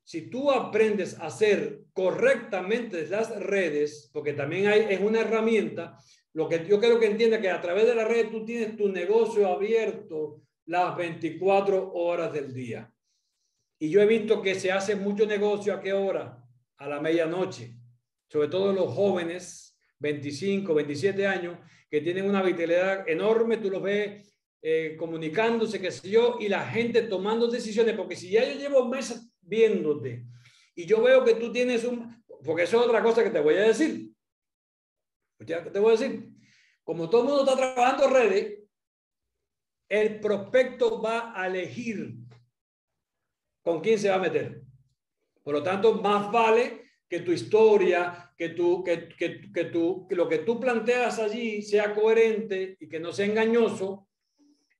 si 0.03 0.29
tú 0.29 0.51
aprendes 0.51 1.17
a 1.17 1.27
hacer 1.27 1.83
correctamente 1.93 3.07
las 3.07 3.29
redes, 3.39 4.09
porque 4.11 4.33
también 4.33 4.67
hay, 4.67 4.87
es 4.89 4.99
una 4.99 5.21
herramienta, 5.21 5.97
lo 6.33 6.49
que 6.49 6.65
yo 6.67 6.81
creo 6.81 6.99
que 6.99 7.07
entienda 7.07 7.39
que 7.39 7.49
a 7.49 7.61
través 7.61 7.87
de 7.87 7.95
la 7.95 8.03
red 8.03 8.29
tú 8.29 8.43
tienes 8.43 8.75
tu 8.75 8.89
negocio 8.89 9.47
abierto 9.47 10.41
las 10.65 10.97
24 10.97 11.93
horas 11.93 12.33
del 12.33 12.53
día. 12.53 12.91
Y 13.79 13.89
yo 13.89 14.01
he 14.01 14.05
visto 14.05 14.41
que 14.41 14.55
se 14.55 14.73
hace 14.73 14.97
mucho 14.97 15.25
negocio 15.25 15.73
a 15.73 15.79
qué 15.79 15.93
hora? 15.93 16.43
A 16.75 16.89
la 16.89 16.99
medianoche. 16.99 17.73
Sobre 18.27 18.49
todo 18.49 18.73
los 18.73 18.93
jóvenes, 18.93 19.66
25, 19.99 20.73
27 20.73 21.27
años, 21.27 21.57
que 21.89 22.01
tienen 22.01 22.29
una 22.29 22.41
vitalidad 22.41 23.07
enorme, 23.07 23.57
tú 23.57 23.69
los 23.69 23.81
ves 23.81 24.27
eh, 24.61 24.95
comunicándose, 24.97 25.79
qué 25.79 25.91
sé 25.91 26.09
yo, 26.09 26.37
y 26.39 26.49
la 26.49 26.65
gente 26.65 27.03
tomando 27.03 27.47
decisiones, 27.47 27.95
porque 27.95 28.15
si 28.15 28.29
ya 28.29 28.43
yo 28.45 28.59
llevo 28.59 28.87
meses 28.87 29.31
viéndote 29.41 30.25
y 30.75 30.85
yo 30.85 31.01
veo 31.01 31.23
que 31.23 31.35
tú 31.35 31.51
tienes 31.51 31.83
un, 31.83 32.23
porque 32.43 32.63
eso 32.63 32.79
es 32.79 32.87
otra 32.87 33.01
cosa 33.01 33.23
que 33.23 33.29
te 33.29 33.39
voy 33.39 33.55
a 33.55 33.67
decir. 33.67 34.11
Ya 35.39 35.63
te 35.71 35.79
voy 35.79 35.89
a 35.93 35.97
decir, 35.97 36.29
como 36.83 37.09
todo 37.09 37.21
el 37.21 37.27
mundo 37.27 37.43
está 37.43 37.55
trabajando 37.55 38.09
redes, 38.09 38.59
el 39.89 40.19
prospecto 40.19 41.01
va 41.01 41.39
a 41.39 41.47
elegir 41.47 42.15
con 43.61 43.81
quién 43.81 43.99
se 43.99 44.09
va 44.09 44.15
a 44.15 44.19
meter. 44.19 44.61
Por 45.43 45.53
lo 45.53 45.63
tanto, 45.63 45.93
más 46.01 46.31
vale 46.31 46.86
que 47.09 47.21
tu 47.21 47.31
historia, 47.31 48.33
que, 48.37 48.49
tú, 48.49 48.83
que, 48.83 49.09
que, 49.09 49.51
que, 49.51 49.65
tú, 49.65 50.07
que 50.07 50.15
lo 50.15 50.27
que 50.27 50.39
tú 50.39 50.59
planteas 50.59 51.19
allí 51.19 51.61
sea 51.61 51.93
coherente 51.93 52.75
y 52.79 52.89
que 52.89 52.99
no 52.99 53.11
sea 53.11 53.25
engañoso, 53.25 54.07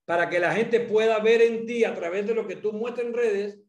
para 0.06 0.30
que 0.30 0.40
la 0.40 0.54
gente 0.54 0.80
pueda 0.80 1.20
ver 1.20 1.42
en 1.42 1.66
ti 1.66 1.84
a 1.84 1.94
través 1.94 2.26
de 2.26 2.34
lo 2.34 2.48
que 2.48 2.56
tú 2.56 2.72
muestras 2.72 3.08
en 3.08 3.14
redes 3.14 3.60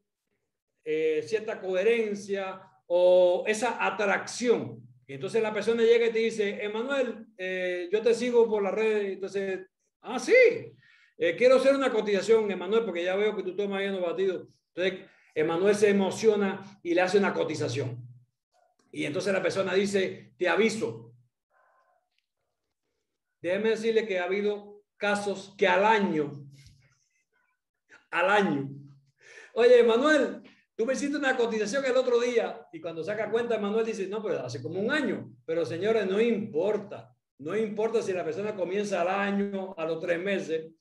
eh, 0.84 1.22
cierta 1.22 1.60
coherencia 1.60 2.62
o 2.86 3.44
esa 3.46 3.84
atracción. 3.84 4.80
Y 5.06 5.14
entonces 5.14 5.42
la 5.42 5.52
persona 5.52 5.82
llega 5.82 6.06
y 6.06 6.12
te 6.12 6.18
dice, 6.20 6.64
Emanuel, 6.64 7.26
eh, 7.36 7.90
yo 7.92 8.00
te 8.00 8.14
sigo 8.14 8.48
por 8.48 8.62
la 8.62 8.70
red. 8.70 9.10
Entonces, 9.10 9.66
ah, 10.00 10.18
sí, 10.18 10.32
eh, 11.18 11.36
quiero 11.36 11.56
hacer 11.56 11.74
una 11.74 11.90
cotización, 11.90 12.50
Emanuel, 12.50 12.84
porque 12.86 13.04
ya 13.04 13.16
veo 13.16 13.36
que 13.36 13.42
tú 13.42 13.54
tomas 13.54 13.80
bien 13.80 13.92
los 13.92 14.02
batidos. 14.02 14.48
Entonces, 14.74 15.06
Emanuel 15.34 15.74
se 15.74 15.90
emociona 15.90 16.62
y 16.82 16.94
le 16.94 17.02
hace 17.02 17.18
una 17.18 17.34
cotización. 17.34 18.07
Y 18.98 19.06
entonces 19.06 19.32
la 19.32 19.40
persona 19.40 19.74
dice, 19.74 20.32
te 20.36 20.48
aviso. 20.48 21.14
Déjeme 23.40 23.70
decirle 23.70 24.04
que 24.04 24.18
ha 24.18 24.24
habido 24.24 24.82
casos 24.96 25.54
que 25.56 25.68
al 25.68 25.84
año, 25.84 26.44
al 28.10 28.28
año, 28.28 28.68
oye, 29.54 29.78
Emanuel, 29.78 30.42
tú 30.74 30.84
me 30.84 30.94
hiciste 30.94 31.16
una 31.16 31.36
cotización 31.36 31.84
el 31.84 31.96
otro 31.96 32.18
día 32.18 32.66
y 32.72 32.80
cuando 32.80 33.04
saca 33.04 33.30
cuenta, 33.30 33.54
Emanuel 33.54 33.86
dice, 33.86 34.08
no, 34.08 34.20
pero 34.20 34.44
hace 34.44 34.60
como 34.60 34.80
un 34.80 34.90
año. 34.90 35.32
Pero 35.46 35.64
señores, 35.64 36.04
no 36.04 36.20
importa. 36.20 37.16
No 37.38 37.56
importa 37.56 38.02
si 38.02 38.12
la 38.12 38.24
persona 38.24 38.56
comienza 38.56 39.02
al 39.02 39.10
año, 39.10 39.76
a 39.78 39.84
los 39.84 40.00
tres 40.00 40.18
meses, 40.18 40.72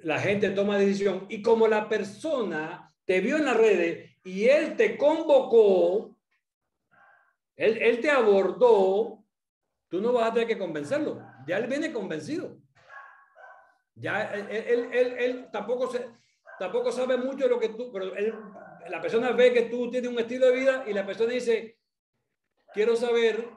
la 0.00 0.20
gente 0.20 0.50
toma 0.50 0.76
decisión. 0.76 1.24
Y 1.30 1.40
como 1.40 1.66
la 1.66 1.88
persona 1.88 2.94
te 3.06 3.22
vio 3.22 3.38
en 3.38 3.46
las 3.46 3.56
redes 3.56 4.18
y 4.22 4.48
él 4.48 4.76
te 4.76 4.98
convocó, 4.98 6.13
él, 7.56 8.00
te 8.00 8.10
abordó, 8.10 9.24
tú 9.88 10.00
no 10.00 10.12
vas 10.12 10.30
a 10.30 10.34
tener 10.34 10.48
que 10.48 10.58
convencerlo. 10.58 11.22
Ya 11.46 11.58
él 11.58 11.66
viene 11.66 11.92
convencido. 11.92 12.58
Ya 13.94 14.34
él, 14.34 14.90
él, 14.92 15.16
él, 15.18 15.48
tampoco, 15.52 15.90
se, 15.90 16.08
tampoco 16.58 16.90
sabe 16.90 17.16
mucho 17.16 17.44
de 17.44 17.50
lo 17.50 17.60
que 17.60 17.68
tú, 17.68 17.92
pero 17.92 18.12
la 18.88 19.00
persona 19.00 19.30
ve 19.30 19.52
que 19.52 19.62
tú 19.62 19.90
tienes 19.90 20.10
un 20.10 20.18
estilo 20.18 20.46
de 20.46 20.56
vida 20.56 20.84
y 20.86 20.92
la 20.92 21.06
persona 21.06 21.32
dice, 21.32 21.78
quiero 22.72 22.96
saber, 22.96 23.48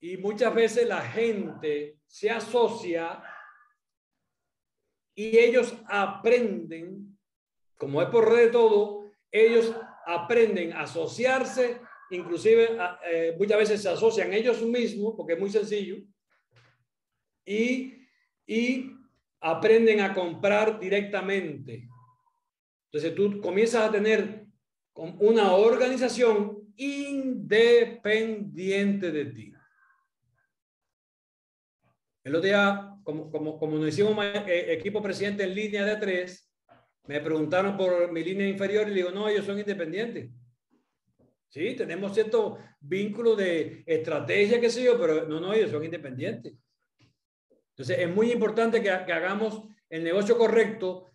y 0.00 0.18
muchas 0.18 0.54
veces 0.54 0.86
la 0.86 1.00
gente 1.00 1.98
se 2.06 2.30
asocia 2.30 3.22
y 5.14 5.38
ellos 5.38 5.74
aprenden, 5.86 7.18
como 7.78 8.02
es 8.02 8.08
por 8.08 8.30
red 8.30 8.46
de 8.46 8.50
todo, 8.50 9.10
ellos 9.30 9.74
aprenden 10.06 10.74
a 10.74 10.82
asociarse, 10.82 11.80
inclusive 12.10 12.76
eh, 13.10 13.34
muchas 13.38 13.58
veces 13.58 13.82
se 13.82 13.88
asocian 13.88 14.32
ellos 14.32 14.62
mismos, 14.62 15.14
porque 15.16 15.34
es 15.34 15.40
muy 15.40 15.50
sencillo, 15.50 15.96
y, 17.44 18.06
y 18.46 18.92
aprenden 19.40 20.00
a 20.00 20.14
comprar 20.14 20.80
directamente. 20.80 21.88
Entonces 22.86 23.14
tú 23.14 23.40
comienzas 23.40 23.88
a 23.88 23.92
tener 23.92 24.46
una 24.94 25.54
organización 25.54 26.72
independiente 26.76 29.10
de 29.10 29.24
ti. 29.26 29.52
El 32.22 32.36
otro 32.36 32.46
día, 32.46 32.96
como, 33.02 33.28
como, 33.30 33.58
como 33.58 33.76
nos 33.76 33.88
hicimos 33.88 34.16
eh, 34.24 34.72
equipo 34.72 35.02
presidente 35.02 35.44
en 35.44 35.54
línea 35.54 35.84
de 35.84 35.96
tres, 35.96 36.50
me 37.06 37.20
preguntaron 37.20 37.76
por 37.76 38.10
mi 38.10 38.24
línea 38.24 38.48
inferior 38.48 38.86
y 38.86 38.90
le 38.90 38.96
digo, 38.96 39.10
no, 39.10 39.28
ellos 39.28 39.44
son 39.44 39.58
independientes. 39.58 40.30
Sí, 41.54 41.76
tenemos 41.76 42.12
cierto 42.12 42.58
vínculo 42.80 43.36
de 43.36 43.84
estrategia, 43.86 44.60
qué 44.60 44.68
sé 44.68 44.82
yo, 44.82 44.98
pero 44.98 45.28
no, 45.28 45.38
no, 45.38 45.54
ellos 45.54 45.70
son 45.70 45.84
independientes. 45.84 46.52
Entonces, 47.68 47.96
es 47.96 48.12
muy 48.12 48.32
importante 48.32 48.82
que, 48.82 48.90
que 49.06 49.12
hagamos 49.12 49.62
el 49.88 50.02
negocio 50.02 50.36
correcto, 50.36 51.12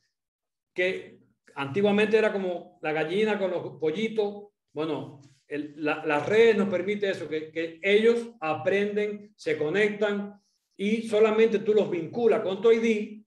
que 0.74 1.20
antiguamente 1.56 2.18
era 2.18 2.32
como 2.32 2.80
la 2.82 2.94
gallina 2.94 3.38
con 3.38 3.52
los 3.52 3.80
pollitos. 3.82 4.46
Bueno, 4.72 5.20
el, 5.46 5.74
la, 5.76 6.06
la, 6.06 6.22
red 6.22 6.56
nos 6.56 6.70
permite 6.70 7.10
eso, 7.10 7.28
que, 7.28 7.52
que 7.52 7.82
ellos 7.84 8.30
aprenden, 8.40 9.34
se 9.36 9.58
conectan, 9.58 10.42
y 10.78 11.02
solamente 11.02 11.60
tú 11.60 11.74
los 11.74 11.92
vinculas 11.92 12.40
con 12.44 12.62
tu 12.62 12.72
ID. 12.72 13.26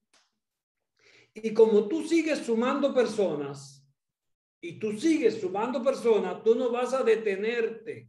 Y 1.34 1.52
como 1.52 1.86
tú 1.88 2.08
sigues 2.08 2.38
sumando 2.38 2.94
personas 2.94 3.81
y 4.62 4.78
tú 4.78 4.98
sigues 4.98 5.40
sumando 5.40 5.82
personas, 5.82 6.42
tú 6.42 6.54
no 6.54 6.70
vas 6.70 6.94
a 6.94 7.02
detenerte. 7.02 8.08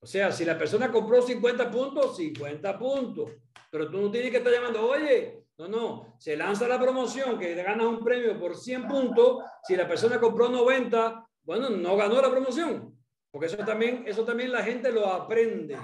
O 0.00 0.06
sea, 0.06 0.30
si 0.30 0.44
la 0.44 0.56
persona 0.56 0.92
compró 0.92 1.20
50 1.20 1.70
puntos, 1.70 2.16
50 2.16 2.78
puntos. 2.78 3.32
Pero 3.70 3.90
tú 3.90 4.00
no 4.00 4.10
tienes 4.10 4.30
que 4.30 4.36
estar 4.36 4.52
llamando, 4.52 4.88
oye, 4.88 5.44
no, 5.58 5.66
no, 5.66 6.16
se 6.20 6.36
lanza 6.36 6.68
la 6.68 6.78
promoción 6.78 7.38
que 7.38 7.54
ganas 7.56 7.86
un 7.86 8.04
premio 8.04 8.38
por 8.38 8.54
100 8.54 8.86
puntos. 8.86 9.42
Si 9.64 9.74
la 9.74 9.88
persona 9.88 10.20
compró 10.20 10.48
90, 10.48 11.28
bueno, 11.42 11.70
no 11.70 11.96
ganó 11.96 12.22
la 12.22 12.30
promoción. 12.30 12.96
Porque 13.32 13.46
eso 13.46 13.56
también, 13.58 14.04
eso 14.06 14.24
también 14.24 14.52
la 14.52 14.62
gente 14.62 14.92
lo 14.92 15.06
aprende 15.06 15.76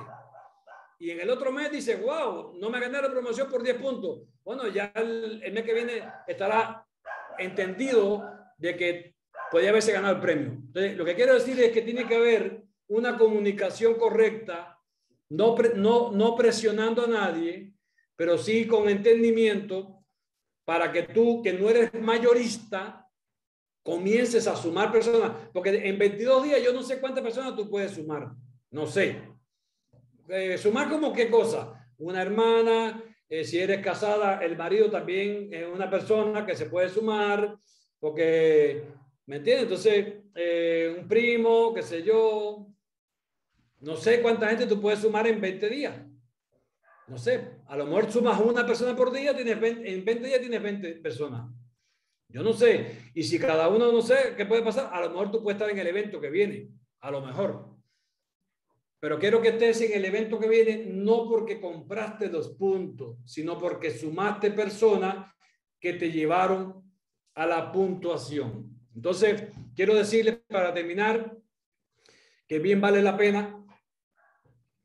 y 0.99 1.11
en 1.11 1.21
el 1.21 1.31
otro 1.31 1.52
mes 1.52 1.71
dice, 1.71 1.97
wow, 1.97 2.54
no 2.59 2.71
me 2.71 2.81
gané 2.81 3.02
la 3.02 3.11
promoción 3.11 3.50
por 3.50 3.62
10 3.62 3.76
puntos. 3.76 4.23
Bueno, 4.45 4.69
ya 4.69 4.93
el, 4.95 5.43
el 5.43 5.52
mes 5.52 5.64
que 5.64 5.75
viene 5.75 6.02
estará 6.26 6.87
entendido 7.38 8.25
de 8.57 8.76
que 8.76 9.13
podía 9.54 9.70
haberse 9.70 9.92
ganado 9.92 10.16
el 10.16 10.20
premio. 10.20 10.49
Entonces, 10.49 10.96
lo 10.96 11.04
que 11.04 11.14
quiero 11.14 11.32
decir 11.32 11.61
es 11.61 11.70
que 11.70 11.82
tiene 11.82 12.08
que 12.08 12.16
haber 12.16 12.64
una 12.88 13.16
comunicación 13.16 13.94
correcta, 13.94 14.80
no, 15.28 15.54
no, 15.76 16.11
no 16.11 16.34
presionando 16.34 17.04
a 17.04 17.06
nadie, 17.06 17.73
pero 18.16 18.37
sí 18.37 18.66
con 18.66 18.88
entendimiento 18.88 20.04
para 20.64 20.90
que 20.90 21.04
tú, 21.04 21.40
que 21.40 21.52
no 21.52 21.70
eres 21.70 21.94
mayorista, 21.94 23.08
comiences 23.84 24.49
a 24.49 24.56
sumar 24.56 24.90
personas. 24.90 25.30
Porque 25.52 25.70
en 25.88 26.00
22 26.00 26.42
días 26.42 26.61
yo 26.61 26.73
no 26.73 26.82
sé 26.82 26.99
cuántas 26.99 27.23
personas 27.23 27.54
tú 27.54 27.70
puedes 27.70 27.92
sumar. 27.92 28.32
No 28.73 28.88
sé. 28.88 29.23
Eh, 30.30 30.58
sumar 30.58 30.90
como 30.90 31.12
qué 31.12 31.30
cosa? 31.30 31.88
Una 31.99 32.23
hermana, 32.23 33.04
eh, 33.28 33.44
si 33.44 33.61
eres 33.61 33.80
casada, 33.84 34.44
el 34.44 34.56
marido 34.56 34.90
también 34.90 35.49
es 35.52 35.64
una 35.73 35.88
persona 35.88 36.44
que 36.44 36.56
se 36.56 36.66
puede 36.66 36.88
sumar, 36.88 37.56
porque, 38.00 38.82
¿me 39.26 39.37
entiendes? 39.37 39.64
Entonces, 39.64 40.14
eh, 40.35 40.97
un 40.99 41.09
primo, 41.09 41.73
qué 41.75 41.83
sé 41.83 42.02
yo, 42.02 42.66
no 43.81 43.97
sé 43.97 44.23
cuánta 44.23 44.49
gente 44.49 44.66
tú 44.66 44.81
puedes 44.81 45.00
sumar 45.00 45.26
en 45.26 45.40
20 45.40 45.69
días. 45.69 45.95
No 47.07 47.19
sé, 47.19 47.59
a 47.66 47.76
lo 47.76 47.85
mejor 47.85 48.11
sumas 48.11 48.40
una 48.40 48.64
persona 48.64 48.97
por 48.97 49.12
día, 49.12 49.37
tienes 49.37 49.62
en 49.62 50.04
20 50.04 50.26
días 50.26 50.40
tienes 50.40 50.62
20 50.62 50.95
personas. 50.97 51.50
Yo 52.28 52.43
no 52.43 52.52
sé. 52.52 53.11
Y 53.14 53.23
si 53.23 53.38
cada 53.38 53.69
uno 53.69 53.93
no 53.93 54.02
sé 54.02 54.35
qué 54.37 54.47
puede 54.47 54.62
pasar, 54.62 54.90
a 54.93 55.00
lo 55.02 55.11
mejor 55.11 55.31
tú 55.31 55.43
puedes 55.43 55.57
estar 55.57 55.71
en 55.71 55.78
el 55.78 55.87
evento 55.87 56.21
que 56.21 56.31
viene. 56.31 56.71
A 57.00 57.11
lo 57.11 57.21
mejor. 57.21 57.75
Pero 58.99 59.19
quiero 59.19 59.43
que 59.43 59.50
estés 59.50 59.83
en 59.83 59.93
el 59.93 60.04
evento 60.07 60.40
que 60.40 60.49
viene 60.49 60.87
no 60.87 61.28
porque 61.28 61.61
compraste 61.61 62.31
los 62.31 62.49
puntos, 62.57 63.19
sino 63.26 63.59
porque 63.59 63.90
sumaste 63.90 64.50
personas 64.50 65.33
que 65.78 65.93
te 65.93 66.11
llevaron 66.11 66.90
a 67.35 67.47
la 67.47 67.71
puntuación. 67.71 68.74
Entonces, 68.94 69.44
quiero 69.74 69.94
decirles 69.94 70.38
para 70.48 70.72
terminar 70.72 71.36
que 72.46 72.58
bien 72.58 72.80
vale 72.80 73.02
la 73.02 73.16
pena, 73.16 73.64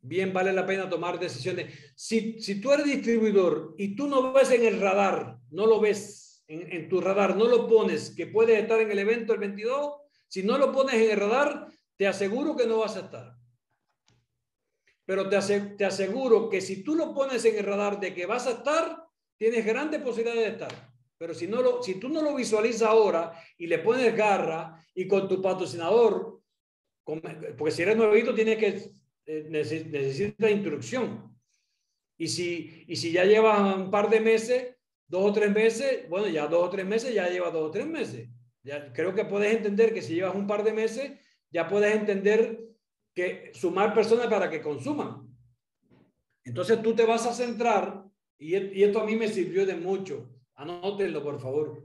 bien 0.02 0.34
vale 0.34 0.54
la 0.54 0.66
pena 0.66 0.90
tomar 0.90 1.20
decisiones. 1.20 1.74
Si, 1.96 2.40
si 2.42 2.60
tú 2.60 2.72
eres 2.72 2.86
distribuidor 2.86 3.76
y 3.78 3.96
tú 3.96 4.08
no 4.08 4.34
ves 4.34 4.52
en 4.52 4.66
el 4.66 4.80
radar, 4.80 5.38
no 5.52 5.66
lo 5.66 5.80
ves 5.80 6.30
en, 6.50 6.90
tu 6.90 7.00
radar, 7.00 7.36
no 7.36 7.48
lo 7.48 7.68
pones, 7.68 8.10
que 8.16 8.26
puedes 8.26 8.60
estar 8.60 8.80
en 8.82 8.90
el 8.90 9.00
evento 9.00 9.34
el 9.34 9.40
22, 9.40 9.94
si 10.28 10.42
no 10.42 10.58
lo 10.58 10.72
pones 10.72 10.96
en 10.96 11.12
el 11.12 11.20
radar, 11.20 11.68
te 11.96 12.08
aseguro 12.08 12.56
que 12.56 12.66
no 12.66 12.80
vas 12.80 12.96
a 12.96 13.02
estar. 13.02 13.36
Pero 15.06 15.30
te, 15.30 15.86
aseguro 15.86 16.50
que 16.50 16.62
si 16.62 16.84
tú 16.84 16.96
lo 16.96 17.14
pones 17.14 17.46
en 17.46 17.58
el 17.58 17.66
radar 17.66 18.00
de 18.00 18.14
que 18.14 18.26
vas 18.26 18.48
a 18.48 18.52
estar, 18.52 19.08
tienes 19.38 19.64
grandes 19.66 20.02
posibilidades 20.02 20.44
de 20.44 20.50
estar. 20.50 20.92
Pero 21.20 21.34
si, 21.34 21.48
no 21.48 21.62
lo, 21.62 21.84
si 21.84 21.96
tú 21.96 22.08
no 22.08 22.22
lo 22.22 22.34
visualizas 22.34 22.88
ahora 22.88 23.34
y 23.58 23.68
le 23.68 23.80
pones 23.80 24.16
garra 24.16 24.82
y 24.96 25.06
con 25.06 25.28
tu 25.28 25.42
patrocinador, 25.42 26.42
porque 27.04 27.72
si 27.72 27.82
eres 27.82 27.98
nuevito, 27.98 28.34
tienes 28.34 28.58
que 28.58 28.92
eh, 29.26 29.46
necesita 29.50 30.50
instrucción. 30.50 31.38
Y 32.18 32.30
si, 32.30 32.86
y 32.88 32.96
si 32.96 33.12
ya 33.12 33.26
llevas 33.26 33.76
un 33.76 33.92
par 33.92 34.10
de 34.10 34.22
meses, 34.22 34.78
dos 35.08 35.30
o 35.30 35.34
tres 35.34 35.52
meses, 35.52 36.08
bueno, 36.08 36.28
ya 36.30 36.48
dos 36.48 36.66
o 36.66 36.70
tres 36.70 36.86
meses, 36.86 37.14
ya 37.14 37.28
llevas 37.28 37.52
dos 37.52 37.68
o 37.68 37.72
tres 37.72 37.86
meses. 37.86 38.30
Ya 38.64 38.94
creo 38.94 39.14
que 39.14 39.26
puedes 39.26 39.54
entender 39.54 39.94
que 39.94 40.02
si 40.02 40.16
llevas 40.16 40.36
un 40.36 40.48
par 40.48 40.64
de 40.64 40.72
meses, 40.72 41.20
ya 41.52 41.68
puedes 41.68 41.94
entender 41.94 42.64
que 43.14 43.52
sumar 43.54 43.94
personas 43.94 44.28
para 44.28 44.50
que 44.50 44.62
consuman. 44.62 45.28
Entonces 46.46 46.82
tú 46.82 46.96
te 46.96 47.06
vas 47.06 47.26
a 47.26 47.34
centrar, 47.34 48.06
y 48.38 48.84
esto 48.84 49.02
a 49.02 49.06
mí 49.06 49.18
me 49.18 49.28
sirvió 49.28 49.66
de 49.66 49.76
mucho, 49.76 50.39
anótenlo 50.60 51.24
por 51.24 51.40
favor, 51.40 51.84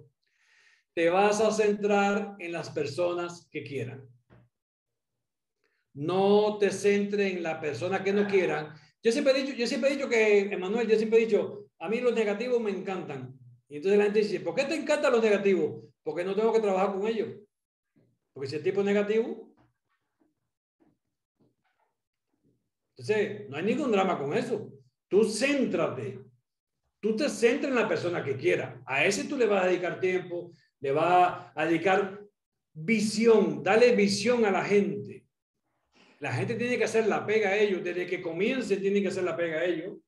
te 0.94 1.08
vas 1.10 1.40
a 1.40 1.50
centrar 1.50 2.36
en 2.38 2.52
las 2.52 2.70
personas 2.70 3.48
que 3.50 3.62
quieran. 3.62 4.08
No 5.94 6.58
te 6.58 6.70
centre 6.70 7.32
en 7.32 7.42
la 7.42 7.60
persona 7.60 8.02
que 8.02 8.12
no 8.12 8.26
quieran. 8.26 8.74
Yo 9.02 9.12
siempre 9.12 9.32
he 9.32 9.42
dicho, 9.42 9.54
yo 9.54 9.66
siempre 9.66 9.90
he 9.90 9.96
dicho 9.96 10.08
que, 10.08 10.40
Emanuel, 10.52 10.88
yo 10.88 10.96
siempre 10.96 11.20
he 11.20 11.26
dicho, 11.26 11.66
a 11.78 11.88
mí 11.88 12.00
los 12.00 12.14
negativos 12.14 12.60
me 12.60 12.70
encantan. 12.70 13.38
Y 13.68 13.76
entonces 13.76 13.98
la 13.98 14.04
gente 14.04 14.20
dice, 14.20 14.40
¿por 14.40 14.54
qué 14.54 14.64
te 14.64 14.74
encantan 14.74 15.12
los 15.12 15.22
negativos? 15.22 15.84
Porque 16.02 16.24
no 16.24 16.34
tengo 16.34 16.52
que 16.52 16.60
trabajar 16.60 16.92
con 16.92 17.06
ellos. 17.06 17.28
Porque 18.32 18.48
si 18.48 18.56
el 18.56 18.62
tipo 18.62 18.80
es 18.80 18.86
negativo, 18.86 19.54
Entonces, 22.96 23.48
no 23.48 23.56
hay 23.56 23.64
ningún 23.64 23.90
drama 23.90 24.18
con 24.18 24.34
eso. 24.34 24.72
Tú 25.08 25.24
céntrate. 25.24 26.20
Tú 27.04 27.14
te 27.14 27.28
centras 27.28 27.70
en 27.70 27.78
la 27.78 27.86
persona 27.86 28.24
que 28.24 28.34
quiera. 28.34 28.82
A 28.86 29.04
ese 29.04 29.24
tú 29.24 29.36
le 29.36 29.44
vas 29.44 29.62
a 29.62 29.66
dedicar 29.66 30.00
tiempo, 30.00 30.52
le 30.80 30.90
vas 30.90 31.52
a 31.54 31.66
dedicar 31.66 32.18
visión, 32.72 33.62
dale 33.62 33.94
visión 33.94 34.42
a 34.46 34.50
la 34.50 34.64
gente. 34.64 35.26
La 36.20 36.32
gente 36.32 36.54
tiene 36.54 36.78
que 36.78 36.84
hacer 36.84 37.06
la 37.06 37.26
pega 37.26 37.50
a 37.50 37.58
ellos. 37.58 37.84
Desde 37.84 38.06
que 38.06 38.22
comience, 38.22 38.78
tiene 38.78 39.02
que 39.02 39.08
hacer 39.08 39.22
la 39.22 39.36
pega 39.36 39.58
a 39.58 39.64
ellos. 39.66 39.98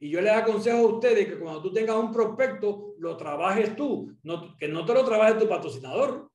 Y 0.00 0.10
yo 0.10 0.20
les 0.20 0.32
aconsejo 0.32 0.78
a 0.78 0.94
ustedes 0.96 1.28
que 1.28 1.38
cuando 1.38 1.62
tú 1.62 1.72
tengas 1.72 1.94
un 1.94 2.10
prospecto, 2.10 2.96
lo 2.98 3.16
trabajes 3.16 3.76
tú, 3.76 4.12
no, 4.24 4.56
que 4.58 4.66
no 4.66 4.84
te 4.84 4.92
lo 4.92 5.04
trabaje 5.04 5.38
tu 5.38 5.48
patrocinador. 5.48 6.32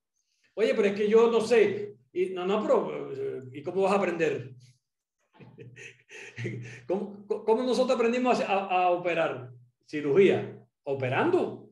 Oye, 0.54 0.74
pero 0.76 0.88
es 0.88 0.94
que 0.94 1.10
yo 1.10 1.30
no 1.30 1.42
sé. 1.42 1.96
Y, 2.14 2.28
no, 2.30 2.46
no, 2.46 2.62
pero 2.62 3.12
eh, 3.12 3.44
¿y 3.52 3.62
cómo 3.64 3.82
vas 3.82 3.92
a 3.92 3.98
aprender? 3.98 4.54
¿Cómo, 6.88 7.26
¿Cómo, 7.28 7.64
nosotros 7.64 7.98
aprendimos 7.98 8.40
a, 8.40 8.92
operar? 8.92 9.59
Cirugía, 9.90 10.56
operando. 10.84 11.72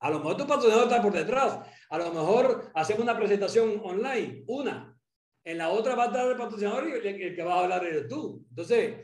A 0.00 0.10
lo 0.10 0.18
mejor 0.18 0.36
tu 0.36 0.46
patrocinador 0.46 0.84
está 0.84 1.00
por 1.00 1.12
detrás. 1.12 1.60
A 1.88 1.98
lo 1.98 2.12
mejor 2.12 2.70
hacemos 2.74 3.02
una 3.02 3.16
presentación 3.16 3.80
online, 3.82 4.44
una. 4.46 4.94
En 5.42 5.58
la 5.58 5.70
otra 5.70 5.94
va 5.94 6.04
a 6.04 6.06
estar 6.08 6.28
el 6.28 6.36
patrocinador 6.36 6.88
y 6.88 7.08
el, 7.08 7.34
que 7.34 7.42
va 7.42 7.54
a 7.54 7.62
hablar 7.64 7.86
eres 7.86 8.06
tú. 8.06 8.44
Entonces, 8.50 8.96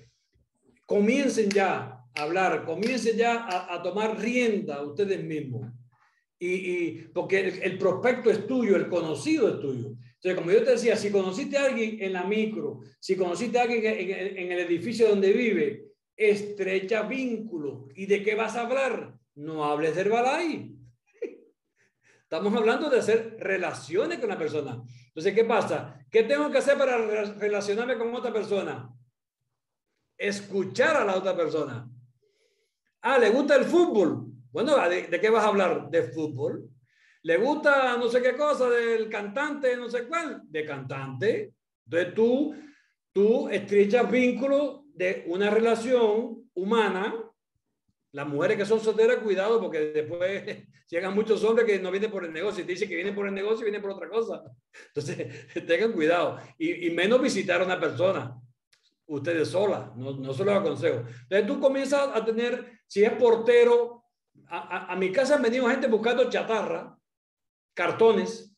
comiencen 0.84 1.48
ya 1.48 2.04
a 2.14 2.22
hablar, 2.22 2.66
comiencen 2.66 3.16
ya 3.16 3.46
a, 3.48 3.82
tomar 3.82 4.20
rienda 4.20 4.82
ustedes 4.82 5.24
mismos. 5.24 5.72
Y, 6.38 7.02
porque 7.14 7.60
el, 7.62 7.78
prospecto 7.78 8.28
es 8.30 8.46
tuyo, 8.46 8.76
el 8.76 8.88
conocido 8.88 9.48
es 9.48 9.60
tuyo. 9.60 9.94
Entonces, 10.16 10.34
como 10.34 10.50
yo 10.50 10.62
te 10.64 10.72
decía, 10.72 10.96
si 10.96 11.10
conociste 11.10 11.56
a 11.56 11.64
alguien 11.64 12.02
en 12.02 12.12
la 12.12 12.24
micro, 12.24 12.80
si 13.00 13.16
conociste 13.16 13.58
a 13.58 13.62
alguien 13.62 13.84
en, 13.86 14.52
el 14.52 14.58
edificio 14.58 15.08
donde 15.08 15.32
vive, 15.32 15.91
estrecha 16.16 17.02
vínculo. 17.02 17.88
¿Y 17.94 18.06
de 18.06 18.22
qué 18.22 18.34
vas 18.34 18.56
a 18.56 18.62
hablar? 18.62 19.14
No 19.34 19.64
hables 19.64 19.94
del 19.94 20.08
balay. 20.08 20.76
Estamos 22.22 22.54
hablando 22.54 22.90
de 22.90 22.98
hacer 22.98 23.36
relaciones 23.38 24.18
con 24.18 24.28
la 24.28 24.38
persona. 24.38 24.82
Entonces, 25.06 25.34
¿qué 25.34 25.44
pasa? 25.44 25.98
¿Qué 26.10 26.22
tengo 26.22 26.50
que 26.50 26.58
hacer 26.58 26.78
para 26.78 26.98
relacionarme 27.34 27.98
con 27.98 28.14
otra 28.14 28.32
persona? 28.32 28.90
Escuchar 30.16 30.96
a 30.96 31.04
la 31.04 31.16
otra 31.16 31.36
persona. 31.36 31.88
Ah, 33.02 33.18
¿le 33.18 33.30
gusta 33.30 33.56
el 33.56 33.64
fútbol? 33.64 34.26
Bueno, 34.50 34.76
de 34.88 35.20
qué 35.20 35.30
vas 35.30 35.44
a 35.44 35.48
hablar? 35.48 35.90
¿De 35.90 36.02
fútbol? 36.04 36.72
le 37.22 37.36
gusta 37.36 37.96
no 37.96 38.08
sé 38.08 38.20
qué 38.20 38.36
cosa 38.36 38.68
del 38.68 39.08
cantante, 39.08 39.76
no 39.76 39.88
sé 39.88 40.06
cuál, 40.06 40.42
de 40.44 40.64
cantante. 40.64 41.54
Entonces 41.84 42.14
tú, 42.14 42.54
tú 43.12 43.48
estrechas 43.48 44.10
vínculo 44.10 44.81
de 44.94 45.24
una 45.26 45.50
relación 45.50 46.50
humana. 46.54 47.14
Las 48.12 48.26
mujeres 48.26 48.58
que 48.58 48.66
son 48.66 48.80
solteras, 48.80 49.18
cuidado, 49.18 49.60
porque 49.60 49.78
después 49.78 50.66
llegan 50.90 51.14
muchos 51.14 51.42
hombres 51.44 51.66
que 51.66 51.78
no 51.78 51.90
vienen 51.90 52.10
por 52.10 52.24
el 52.24 52.32
negocio 52.32 52.62
y 52.62 52.66
te 52.66 52.72
dicen 52.72 52.88
que 52.88 52.94
vienen 52.94 53.14
por 53.14 53.26
el 53.26 53.34
negocio 53.34 53.60
y 53.60 53.70
vienen 53.70 53.80
por 53.80 53.92
otra 53.92 54.08
cosa. 54.08 54.42
Entonces, 54.88 55.46
tengan 55.66 55.92
cuidado. 55.92 56.38
Y, 56.58 56.90
menos 56.90 57.22
visitar 57.22 57.60
a 57.62 57.64
una 57.64 57.80
persona, 57.80 58.38
ustedes 59.06 59.48
sola, 59.48 59.92
no, 59.96 60.12
no 60.12 60.34
se 60.34 60.44
los 60.44 60.54
aconsejo. 60.54 60.98
Entonces 60.98 61.46
tú 61.46 61.60
comienzas 61.60 62.10
a 62.14 62.24
tener, 62.24 62.80
si 62.86 63.02
es 63.02 63.12
portero, 63.12 64.04
a, 64.46 64.92
a 64.92 64.96
mi 64.96 65.10
casa 65.10 65.36
han 65.36 65.42
venido 65.42 65.68
gente 65.68 65.86
buscando 65.86 66.28
chatarra 66.28 66.96
cartones. 67.74 68.54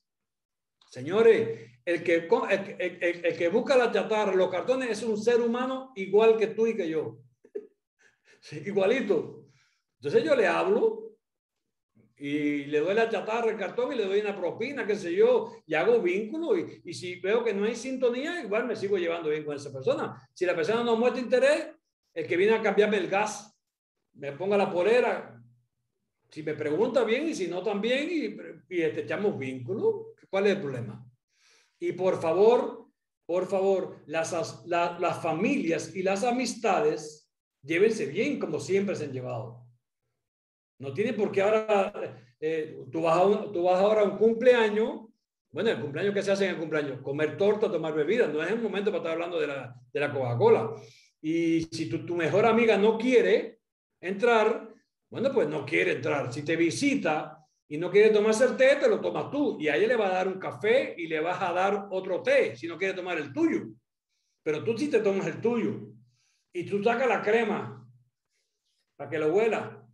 Señores, 0.90 1.73
el 1.84 2.02
que, 2.02 2.28
el, 2.78 3.36
que 3.36 3.48
busca 3.48 3.76
la 3.76 3.92
chatarra, 3.92 4.34
los 4.34 4.50
cartones, 4.50 4.90
es 4.90 5.02
un 5.02 5.16
ser 5.16 5.40
humano 5.40 5.92
igual 5.96 6.36
que 6.36 6.48
tú 6.48 6.66
y 6.66 6.74
que 6.74 6.88
yo. 6.88 7.18
igualito. 8.64 9.46
Entonces 9.96 10.24
yo 10.24 10.34
le 10.34 10.46
hablo 10.46 11.16
y 12.16 12.64
le 12.66 12.80
doy 12.80 12.94
la 12.94 13.10
chatarra, 13.10 13.50
el 13.50 13.58
cartón 13.58 13.92
y 13.92 13.96
le 13.96 14.06
doy 14.06 14.20
una 14.20 14.34
propina, 14.34 14.86
qué 14.86 14.96
sé 14.96 15.14
yo, 15.14 15.52
y 15.66 15.74
hago 15.74 16.00
vínculo. 16.00 16.56
Y, 16.56 16.80
y 16.84 16.94
si 16.94 17.20
veo 17.20 17.44
que 17.44 17.52
no 17.52 17.64
hay 17.64 17.74
sintonía, 17.74 18.42
igual 18.42 18.66
me 18.66 18.76
sigo 18.76 18.96
llevando 18.96 19.28
bien 19.28 19.44
con 19.44 19.56
esa 19.56 19.72
persona. 19.72 20.16
Si 20.32 20.46
la 20.46 20.56
persona 20.56 20.82
no 20.82 20.96
muestra 20.96 21.20
interés, 21.20 21.68
el 22.14 22.26
que 22.26 22.36
viene 22.36 22.54
a 22.54 22.62
cambiarme 22.62 22.96
el 22.96 23.08
gas, 23.08 23.54
me 24.14 24.32
ponga 24.32 24.56
la 24.56 24.70
polera, 24.70 25.42
si 26.30 26.42
me 26.42 26.54
pregunta 26.54 27.04
bien 27.04 27.28
y 27.28 27.34
si 27.34 27.48
no 27.48 27.62
también 27.62 28.08
y, 28.10 28.74
y 28.74 28.82
echamos 28.82 29.38
vínculo, 29.38 30.14
¿cuál 30.30 30.46
es 30.46 30.52
el 30.56 30.60
problema? 30.62 31.04
Y 31.80 31.92
por 31.92 32.20
favor, 32.20 32.88
por 33.26 33.46
favor, 33.46 34.02
las, 34.06 34.64
las 34.66 35.22
familias 35.22 35.94
y 35.94 36.02
las 36.02 36.24
amistades 36.24 37.30
llévense 37.62 38.06
bien 38.06 38.38
como 38.38 38.60
siempre 38.60 38.94
se 38.94 39.04
han 39.04 39.12
llevado. 39.12 39.64
No 40.78 40.92
tiene 40.92 41.12
por 41.12 41.32
qué 41.32 41.42
ahora, 41.42 41.92
eh, 42.40 42.76
tú, 42.90 43.02
vas 43.02 43.16
a 43.16 43.52
tú 43.52 43.62
vas 43.62 43.80
ahora 43.80 44.02
a 44.02 44.04
un 44.04 44.18
cumpleaños, 44.18 45.06
bueno, 45.50 45.70
el 45.70 45.80
cumpleaños 45.80 46.14
que 46.14 46.22
se 46.22 46.32
hace 46.32 46.44
en 46.46 46.50
el 46.50 46.58
cumpleaños, 46.58 47.00
comer 47.00 47.36
torta, 47.36 47.70
tomar 47.70 47.94
bebida, 47.94 48.26
no 48.26 48.42
es 48.42 48.50
el 48.50 48.60
momento 48.60 48.90
para 48.90 48.98
estar 48.98 49.12
hablando 49.12 49.40
de 49.40 49.46
la, 49.46 49.74
de 49.92 50.00
la 50.00 50.12
Coca-Cola. 50.12 50.74
Y 51.22 51.62
si 51.62 51.88
tu, 51.88 52.04
tu 52.04 52.16
mejor 52.16 52.44
amiga 52.44 52.76
no 52.76 52.98
quiere 52.98 53.60
entrar, 54.00 54.68
bueno, 55.08 55.32
pues 55.32 55.48
no 55.48 55.64
quiere 55.64 55.92
entrar. 55.92 56.32
Si 56.32 56.44
te 56.44 56.56
visita 56.56 57.43
y 57.74 57.76
no 57.76 57.90
quiere 57.90 58.10
tomarse 58.10 58.44
el 58.44 58.56
té, 58.56 58.76
te 58.76 58.88
lo 58.88 59.00
tomas 59.00 59.32
tú. 59.32 59.56
Y 59.58 59.66
a 59.66 59.74
ella 59.74 59.88
le 59.88 59.96
va 59.96 60.06
a 60.06 60.12
dar 60.12 60.28
un 60.28 60.38
café 60.38 60.94
y 60.96 61.08
le 61.08 61.18
vas 61.18 61.42
a 61.42 61.52
dar 61.52 61.88
otro 61.90 62.22
té 62.22 62.54
si 62.54 62.68
no 62.68 62.78
quiere 62.78 62.94
tomar 62.94 63.18
el 63.18 63.32
tuyo. 63.32 63.64
Pero 64.44 64.62
tú 64.62 64.78
sí 64.78 64.88
te 64.88 65.00
tomas 65.00 65.26
el 65.26 65.40
tuyo. 65.40 65.88
Y 66.52 66.66
tú 66.66 66.84
sacas 66.84 67.08
la 67.08 67.20
crema 67.20 67.84
para 68.94 69.10
que 69.10 69.18
lo 69.18 69.34
huela. 69.34 69.84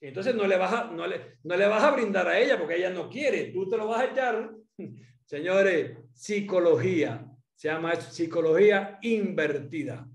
Entonces 0.00 0.34
no 0.34 0.48
le, 0.48 0.56
vas 0.56 0.72
a, 0.72 0.84
no, 0.90 1.06
le, 1.06 1.38
no 1.44 1.56
le 1.56 1.68
vas 1.68 1.84
a 1.84 1.92
brindar 1.92 2.26
a 2.26 2.40
ella 2.40 2.58
porque 2.58 2.74
ella 2.74 2.90
no 2.90 3.08
quiere, 3.08 3.52
tú 3.52 3.68
te 3.68 3.76
lo 3.76 3.86
vas 3.86 4.00
a 4.00 4.06
echar. 4.06 4.50
Señores, 5.26 5.98
psicología, 6.12 7.24
se 7.54 7.68
llama 7.68 7.94
psicología 7.94 8.98
invertida. 9.02 10.08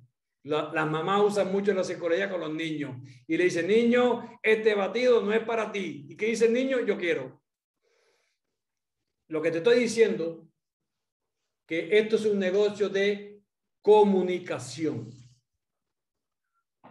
Las 0.43 0.89
mamás 0.89 1.21
usan 1.23 1.51
mucho 1.51 1.73
la 1.73 1.83
psicología 1.83 2.29
con 2.29 2.39
los 2.39 2.53
niños 2.53 2.95
y 3.27 3.37
le 3.37 3.43
dicen, 3.43 3.67
niño, 3.67 4.39
este 4.41 4.73
batido 4.73 5.21
no 5.21 5.31
es 5.33 5.43
para 5.43 5.71
ti. 5.71 6.07
¿Y 6.09 6.15
qué 6.15 6.27
dice 6.27 6.45
el 6.45 6.53
niño? 6.53 6.79
Yo 6.79 6.97
quiero. 6.97 7.41
Lo 9.27 9.41
que 9.41 9.51
te 9.51 9.59
estoy 9.59 9.79
diciendo, 9.79 10.47
que 11.67 11.97
esto 11.97 12.15
es 12.15 12.25
un 12.25 12.39
negocio 12.39 12.89
de 12.89 13.41
comunicación. 13.81 15.09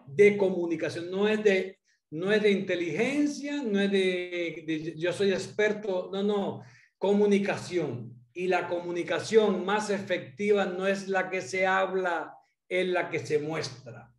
De 0.07 0.37
comunicación, 0.37 1.11
no 1.11 1.29
es 1.29 1.43
de, 1.43 1.79
no 2.11 2.33
es 2.33 2.43
de 2.43 2.51
inteligencia, 2.51 3.63
no 3.63 3.81
es 3.81 3.91
de 3.91 4.95
yo 4.97 5.13
soy 5.13 5.33
experto, 5.33 6.09
no, 6.13 6.23
no, 6.23 6.63
comunicación 6.99 8.21
y 8.33 8.47
la 8.47 8.69
comunicación 8.69 9.65
más 9.65 9.91
efectiva 9.91 10.65
no 10.65 10.87
es 10.87 11.09
la 11.09 11.29
que 11.29 11.43
se 11.43 11.67
habla, 11.67 12.40
es 12.71 12.87
la 12.87 13.11
que 13.11 13.19
se 13.19 13.41
muestra, 13.41 14.15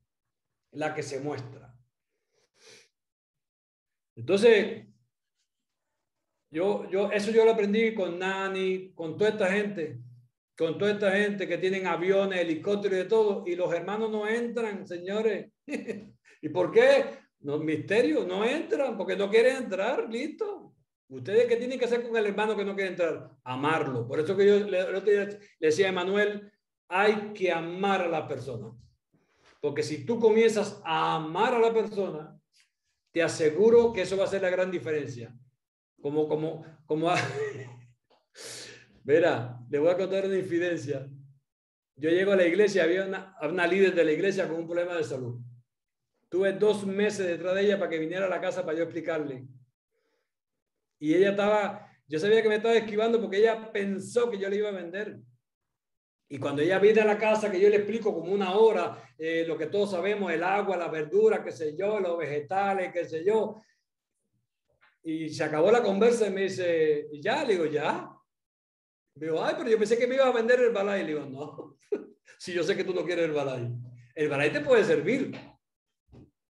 la 0.72 0.94
que 0.94 1.02
se 1.02 1.22
muestra. 1.22 1.74
Entonces, 4.16 4.86
yo, 6.52 6.90
yo, 6.92 7.10
eso 7.12 7.32
yo 7.32 7.46
lo 7.46 7.54
aprendí 7.54 7.96
con 7.96 8.20
Nani, 8.20 8.92
con 8.94 9.18
toda 9.18 9.30
esta 9.30 9.52
gente, 9.52 10.00
con 10.58 10.78
toda 10.78 10.92
esta 10.92 11.12
gente 11.12 11.48
que 11.48 11.58
tienen 11.58 11.88
aviones, 11.88 12.42
helicópteros 12.42 12.98
y 12.98 13.02
de 13.04 13.06
todo, 13.06 13.44
y 13.48 13.56
los 13.56 13.74
hermanos 13.74 14.12
no 14.12 14.28
entran, 14.28 14.86
señores. 14.86 15.50
¿Y 16.42 16.50
por 16.50 16.72
qué? 16.72 17.06
No, 17.40 17.58
misterio, 17.58 18.26
no 18.26 18.44
entran, 18.44 18.98
porque 18.98 19.16
no 19.16 19.30
quieren 19.30 19.56
entrar, 19.64 20.10
listo. 20.12 20.76
¿Ustedes 21.08 21.46
qué 21.46 21.56
tienen 21.56 21.80
que 21.80 21.86
hacer 21.86 22.04
con 22.04 22.16
el 22.16 22.26
hermano 22.26 22.56
que 22.56 22.66
no 22.66 22.76
quiere 22.76 22.92
entrar? 22.92 23.32
Amarlo. 23.44 24.08
Por 24.08 24.20
eso 24.20 24.36
que 24.36 24.46
yo 24.46 24.60
le, 24.60 25.40
decía 25.60 25.88
a 25.88 25.90
Emanuel, 25.90 26.52
hay 26.92 27.34
que 27.34 27.52
amar 27.52 28.02
a 28.02 28.08
la 28.08 28.28
persona. 28.28 28.72
Porque 29.60 29.84
si 29.84 30.06
tú 30.06 30.20
comienzas 30.20 30.82
a 30.84 31.16
amar 31.16 31.54
a 31.54 31.60
la 31.60 31.74
persona, 31.74 32.38
te 33.12 33.24
aseguro 33.24 33.94
que 33.94 34.02
eso 34.02 34.18
va 34.18 34.26
a 34.26 34.28
ser 34.28 34.42
la 34.42 34.50
gran 34.50 34.70
diferencia. 34.70 35.36
Como, 36.02 36.28
como, 36.28 36.66
como... 36.86 37.10
Verá, 39.04 39.60
le 39.70 39.80
voy 39.80 39.90
a 39.90 39.98
contar 39.98 40.26
una 40.26 40.38
infidencia. 40.38 41.10
Yo 41.96 42.10
llego 42.10 42.34
a 42.34 42.36
la 42.36 42.46
iglesia, 42.46 42.84
había 42.84 43.06
una, 43.06 43.36
una 43.42 43.66
líder 43.66 43.96
de 43.96 44.06
la 44.06 44.12
iglesia 44.12 44.48
con 44.48 44.58
un 44.58 44.68
problema 44.68 44.96
de 44.96 45.04
salud. 45.04 45.40
Tuve 46.30 46.54
dos 46.54 46.86
meses 46.86 47.26
detrás 47.26 47.56
de 47.56 47.62
ella 47.62 47.80
para 47.80 47.90
que 47.90 48.00
viniera 48.00 48.26
a 48.26 48.30
la 48.30 48.42
casa 48.42 48.66
para 48.66 48.78
yo 48.78 48.84
explicarle 48.84 49.48
y 51.02 51.16
ella 51.16 51.32
estaba, 51.32 51.92
yo 52.08 52.20
sabía 52.20 52.44
que 52.44 52.48
me 52.48 52.58
estaba 52.58 52.76
esquivando 52.76 53.20
porque 53.20 53.38
ella 53.38 53.72
pensó 53.74 54.30
que 54.30 54.38
yo 54.38 54.48
le 54.50 54.58
iba 54.58 54.70
a 54.70 54.74
vender. 54.74 55.18
Y 56.34 56.40
cuando 56.40 56.62
ella 56.62 56.80
viene 56.80 57.02
a 57.02 57.06
la 57.06 57.18
casa, 57.18 57.52
que 57.52 57.60
yo 57.60 57.68
le 57.68 57.76
explico 57.76 58.14
como 58.14 58.32
una 58.32 58.56
hora 58.56 59.04
eh, 59.18 59.44
lo 59.46 59.58
que 59.58 59.66
todos 59.66 59.92
sabemos, 59.92 60.32
el 60.32 60.42
agua, 60.44 60.78
la 60.78 60.88
verdura, 60.88 61.44
qué 61.44 61.52
sé 61.52 61.76
yo, 61.76 62.00
los 62.00 62.18
vegetales, 62.18 62.94
qué 62.94 63.04
sé 63.04 63.26
yo. 63.26 63.62
Y 65.04 65.28
se 65.28 65.44
acabó 65.44 65.70
la 65.72 65.84
conversa 65.84 66.28
y 66.28 66.30
me 66.30 66.44
dice, 66.44 67.10
¿y 67.12 67.22
ya? 67.22 67.44
Le 67.44 67.56
digo, 67.56 67.66
¿ya? 67.66 68.10
Me 69.16 69.26
digo, 69.26 69.44
ay, 69.44 69.56
pero 69.58 69.72
yo 69.72 69.78
pensé 69.78 69.98
que 69.98 70.08
me 70.08 70.16
iba 70.16 70.26
a 70.26 70.32
vender 70.32 70.62
el 70.62 70.72
balay. 70.72 71.02
Le 71.02 71.08
digo, 71.08 71.26
no, 71.26 71.78
si 72.40 72.54
yo 72.54 72.64
sé 72.64 72.78
que 72.78 72.86
tú 72.86 72.94
no 72.94 73.04
quieres 73.04 73.26
el 73.26 73.34
balay. 73.34 73.70
El 74.16 74.30
balay 74.30 74.54
te 74.54 74.62
puede 74.62 74.86
servir. 74.86 75.38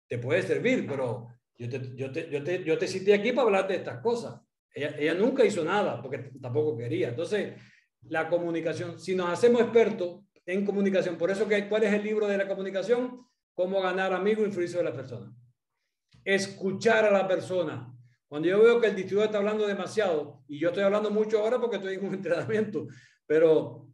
Te 0.09 0.17
puede 0.17 0.41
servir, 0.41 0.87
pero 0.89 1.29
yo 1.59 1.69
te, 1.69 1.95
yo 1.95 2.11
te, 2.11 2.31
yo 2.31 2.43
te, 2.43 2.65
yo 2.65 2.79
te 2.79 2.89
cité 2.89 3.13
aquí 3.13 3.33
para 3.33 3.43
hablar 3.43 3.69
de 3.69 3.77
estas 3.77 4.01
cosas. 4.01 4.41
Ella, 4.73 4.97
ella 4.99 5.13
nunca 5.13 5.45
hizo 5.45 5.63
nada 5.63 6.01
porque 6.01 6.31
tampoco 6.41 6.79
quería. 6.79 7.11
Entonces, 7.11 7.53
la 8.09 8.29
comunicación, 8.29 8.99
si 8.99 9.15
nos 9.15 9.31
hacemos 9.31 9.61
expertos 9.63 10.21
en 10.45 10.65
comunicación, 10.65 11.17
por 11.17 11.31
eso 11.31 11.49
que 11.49 11.69
¿cuál 11.69 11.85
es 11.85 11.93
el 11.93 12.05
libro 12.05 12.27
de 12.27 12.39
la 12.39 12.49
comunicación? 12.49 13.27
Cómo 13.55 13.81
ganar 13.81 14.13
amigos 14.13 14.45
e 14.45 14.49
influir 14.49 14.69
sobre 14.69 14.85
la 14.85 14.93
persona. 14.93 15.35
Escuchar 16.25 17.05
a 17.05 17.11
la 17.11 17.27
persona. 17.27 17.93
Cuando 18.29 18.49
yo 18.49 18.63
veo 18.63 18.81
que 18.81 18.89
el 18.89 18.97
distribuidor 18.97 19.27
está 19.27 19.39
hablando 19.39 19.67
demasiado, 19.67 20.43
y 20.49 20.59
yo 20.59 20.69
estoy 20.69 20.85
hablando 20.85 21.11
mucho 21.11 21.41
ahora 21.41 21.61
porque 21.61 21.77
estoy 21.77 21.95
en 21.95 22.07
un 22.07 22.15
entrenamiento, 22.15 22.87
pero, 23.27 23.89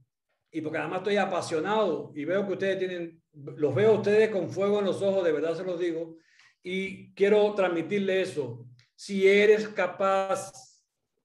y 0.51 0.61
porque 0.61 0.79
además 0.79 0.99
estoy 0.99 1.17
apasionado 1.17 2.13
y 2.15 2.25
veo 2.25 2.47
que 2.47 2.53
ustedes 2.53 2.79
tienen, 2.79 3.23
los 3.33 3.75
veo 3.75 3.95
ustedes 3.95 4.31
con 4.31 4.51
fuego 4.51 4.79
en 4.79 4.87
los 4.87 5.01
ojos, 5.03 5.25
de 5.25 5.33
verdad 5.33 5.57
se 5.57 5.65
los 5.65 5.79
digo, 5.79 6.17
y 6.63 7.13
quiero 7.15 7.53
transmitirle 7.55 8.23
eso. 8.23 8.67
Si 8.95 9.27
eres 9.27 9.69
capaz, 9.69 10.53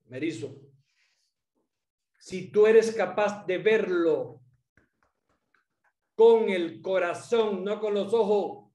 Merizo, 0.06 0.67
si 2.18 2.50
tú 2.50 2.66
eres 2.66 2.92
capaz 2.92 3.46
de 3.46 3.58
verlo 3.58 4.40
con 6.14 6.48
el 6.48 6.82
corazón, 6.82 7.64
no 7.64 7.80
con 7.80 7.94
los 7.94 8.12
ojos, 8.12 8.70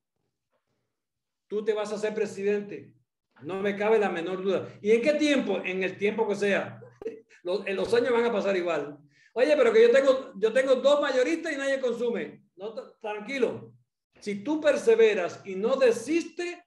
tú 1.48 1.64
te 1.64 1.74
vas 1.74 1.92
a 1.92 1.98
ser 1.98 2.14
presidente. 2.14 2.94
No 3.42 3.62
me 3.62 3.76
cabe 3.76 4.00
la 4.00 4.10
menor 4.10 4.42
duda. 4.42 4.70
¿Y 4.82 4.92
en 4.92 5.02
qué 5.02 5.14
tiempo? 5.14 5.62
En 5.64 5.84
el 5.84 5.98
tiempo 5.98 6.28
que 6.28 6.36
sea. 6.36 6.80
Los, 7.44 7.68
en 7.68 7.76
los 7.76 7.94
años 7.94 8.14
van 8.14 8.24
a 8.24 8.32
pasar 8.32 8.56
igual. 8.56 8.98
Oye, 9.34 9.54
pero 9.58 9.74
que 9.74 9.82
yo 9.82 9.92
tengo, 9.92 10.32
yo 10.38 10.54
tengo 10.54 10.76
dos 10.76 11.02
mayoristas 11.02 11.52
y 11.52 11.58
nadie 11.58 11.82
consume. 11.82 12.46
No, 12.56 12.74
tranquilo. 13.02 13.74
Si 14.22 14.46
tú 14.46 14.62
perseveras 14.62 15.42
y 15.44 15.56
no 15.56 15.76
desistes 15.76 16.58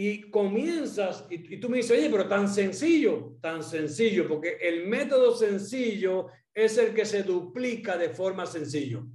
y 0.00 0.30
comienzas, 0.30 1.26
y, 1.28 1.58
tú 1.58 1.68
me 1.68 1.78
dices, 1.78 1.98
oye, 1.98 2.08
pero 2.08 2.28
tan 2.28 2.48
sencillo, 2.48 3.36
tan 3.40 3.64
sencillo, 3.64 4.28
porque 4.28 4.56
el 4.60 4.86
método 4.86 5.34
sencillo 5.34 6.28
es 6.54 6.78
el 6.78 6.94
que 6.94 7.04
se 7.04 7.24
duplica 7.24 7.98
de 7.98 8.10
forma 8.10 8.46
sencillo. 8.46 9.08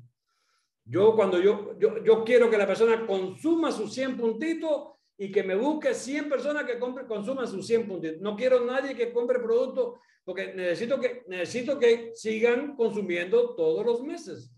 Yo 0.83 1.15
cuando 1.15 1.39
yo, 1.39 1.79
yo, 1.79 2.03
yo 2.03 2.25
quiero 2.25 2.49
que 2.49 2.57
la 2.57 2.67
persona 2.67 3.07
consuma 3.07 3.71
sus 3.71 3.93
100 3.93 4.17
puntitos 4.17 4.89
y 5.17 5.31
que 5.31 5.41
me 5.43 5.55
busque 5.55 5.93
100 5.93 6.27
personas 6.27 6.65
que 6.65 6.77
compre, 6.77 7.07
consuman 7.07 7.47
sus 7.47 7.65
100 7.65 7.87
puntitos. 7.87 8.19
No 8.19 8.35
quiero 8.35 8.65
nadie 8.65 8.93
que 8.93 9.13
compre 9.13 9.39
productos 9.39 10.01
porque 10.25 10.53
necesito 10.53 10.99
que, 10.99 11.23
necesito 11.27 11.79
que 11.79 12.11
sigan 12.13 12.75
consumiendo 12.75 13.55
todos 13.55 13.85
los 13.85 14.03
meses. 14.03 14.51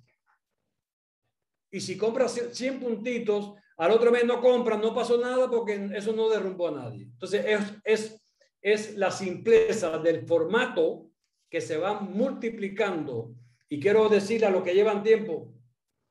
Y 1.70 1.80
si 1.80 1.96
compras 1.96 2.34
100 2.52 2.80
puntitos, 2.80 3.54
al 3.78 3.92
otro 3.92 4.12
mes 4.12 4.26
no 4.26 4.42
compran, 4.42 4.82
no 4.82 4.94
pasó 4.94 5.20
nada 5.20 5.50
porque 5.50 5.90
eso 5.94 6.14
no 6.14 6.30
derrumbó 6.30 6.70
a 6.70 6.72
nadie. 6.72 7.04
Entonces, 7.04 7.46
es, 7.46 7.62
es, 7.84 8.22
es 8.62 8.96
la 8.96 9.12
simpleza 9.12 9.98
del 10.00 10.26
formato 10.26 11.12
que 11.50 11.62
se 11.62 11.78
va 11.78 12.00
multiplicando. 12.00 13.36
Y 13.68 13.80
quiero 13.80 14.08
decirle 14.10 14.48
a 14.48 14.52
los 14.52 14.64
que 14.64 14.74
llevan 14.74 15.04
tiempo, 15.04 15.54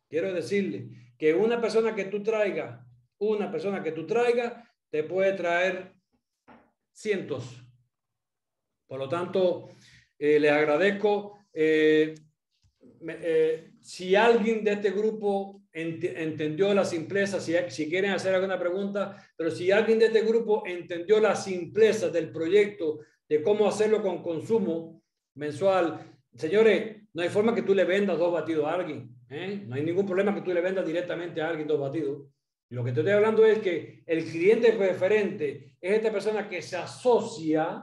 quiero 0.08 0.32
decirle 0.32 0.88
que 1.16 1.34
una 1.34 1.60
persona 1.60 1.94
que 1.94 2.04
tú 2.04 2.22
traigas, 2.22 2.84
una 3.18 3.50
persona 3.50 3.82
que 3.82 3.92
tú 3.92 4.06
traigas, 4.06 4.54
te 4.90 5.04
puede 5.04 5.32
traer 5.32 5.94
cientos. 6.92 7.60
Por 8.86 8.98
lo 8.98 9.08
tanto, 9.08 9.70
eh, 10.18 10.38
les 10.38 10.52
agradezco. 10.52 11.38
Eh, 11.52 12.14
eh, 13.08 13.73
si 13.84 14.16
alguien 14.16 14.64
de 14.64 14.72
este 14.72 14.92
grupo 14.92 15.60
entendió 15.70 16.72
la 16.72 16.86
simpleza, 16.86 17.38
si, 17.38 17.54
si 17.68 17.86
quieren 17.86 18.12
hacer 18.12 18.34
alguna 18.34 18.58
pregunta, 18.58 19.14
pero 19.36 19.50
si 19.50 19.70
alguien 19.70 19.98
de 19.98 20.06
este 20.06 20.22
grupo 20.22 20.62
entendió 20.64 21.20
la 21.20 21.36
simpleza 21.36 22.08
del 22.08 22.32
proyecto, 22.32 23.00
de 23.28 23.42
cómo 23.42 23.68
hacerlo 23.68 24.00
con 24.00 24.22
consumo 24.22 25.02
mensual, 25.34 26.00
señores, 26.34 26.96
no 27.12 27.22
hay 27.22 27.28
forma 27.28 27.54
que 27.54 27.60
tú 27.60 27.74
le 27.74 27.84
vendas 27.84 28.18
dos 28.18 28.32
batidos 28.32 28.64
a 28.64 28.72
alguien. 28.72 29.14
¿eh? 29.28 29.62
No 29.66 29.74
hay 29.74 29.82
ningún 29.82 30.06
problema 30.06 30.34
que 30.34 30.40
tú 30.40 30.54
le 30.54 30.62
vendas 30.62 30.86
directamente 30.86 31.42
a 31.42 31.50
alguien 31.50 31.68
dos 31.68 31.78
batidos. 31.78 32.26
Lo 32.70 32.82
que 32.82 32.92
te 32.92 33.00
estoy 33.00 33.12
hablando 33.12 33.44
es 33.44 33.58
que 33.58 34.02
el 34.06 34.24
cliente 34.24 34.72
preferente 34.72 35.76
es 35.78 35.92
esta 35.92 36.10
persona 36.10 36.48
que 36.48 36.62
se 36.62 36.78
asocia 36.78 37.82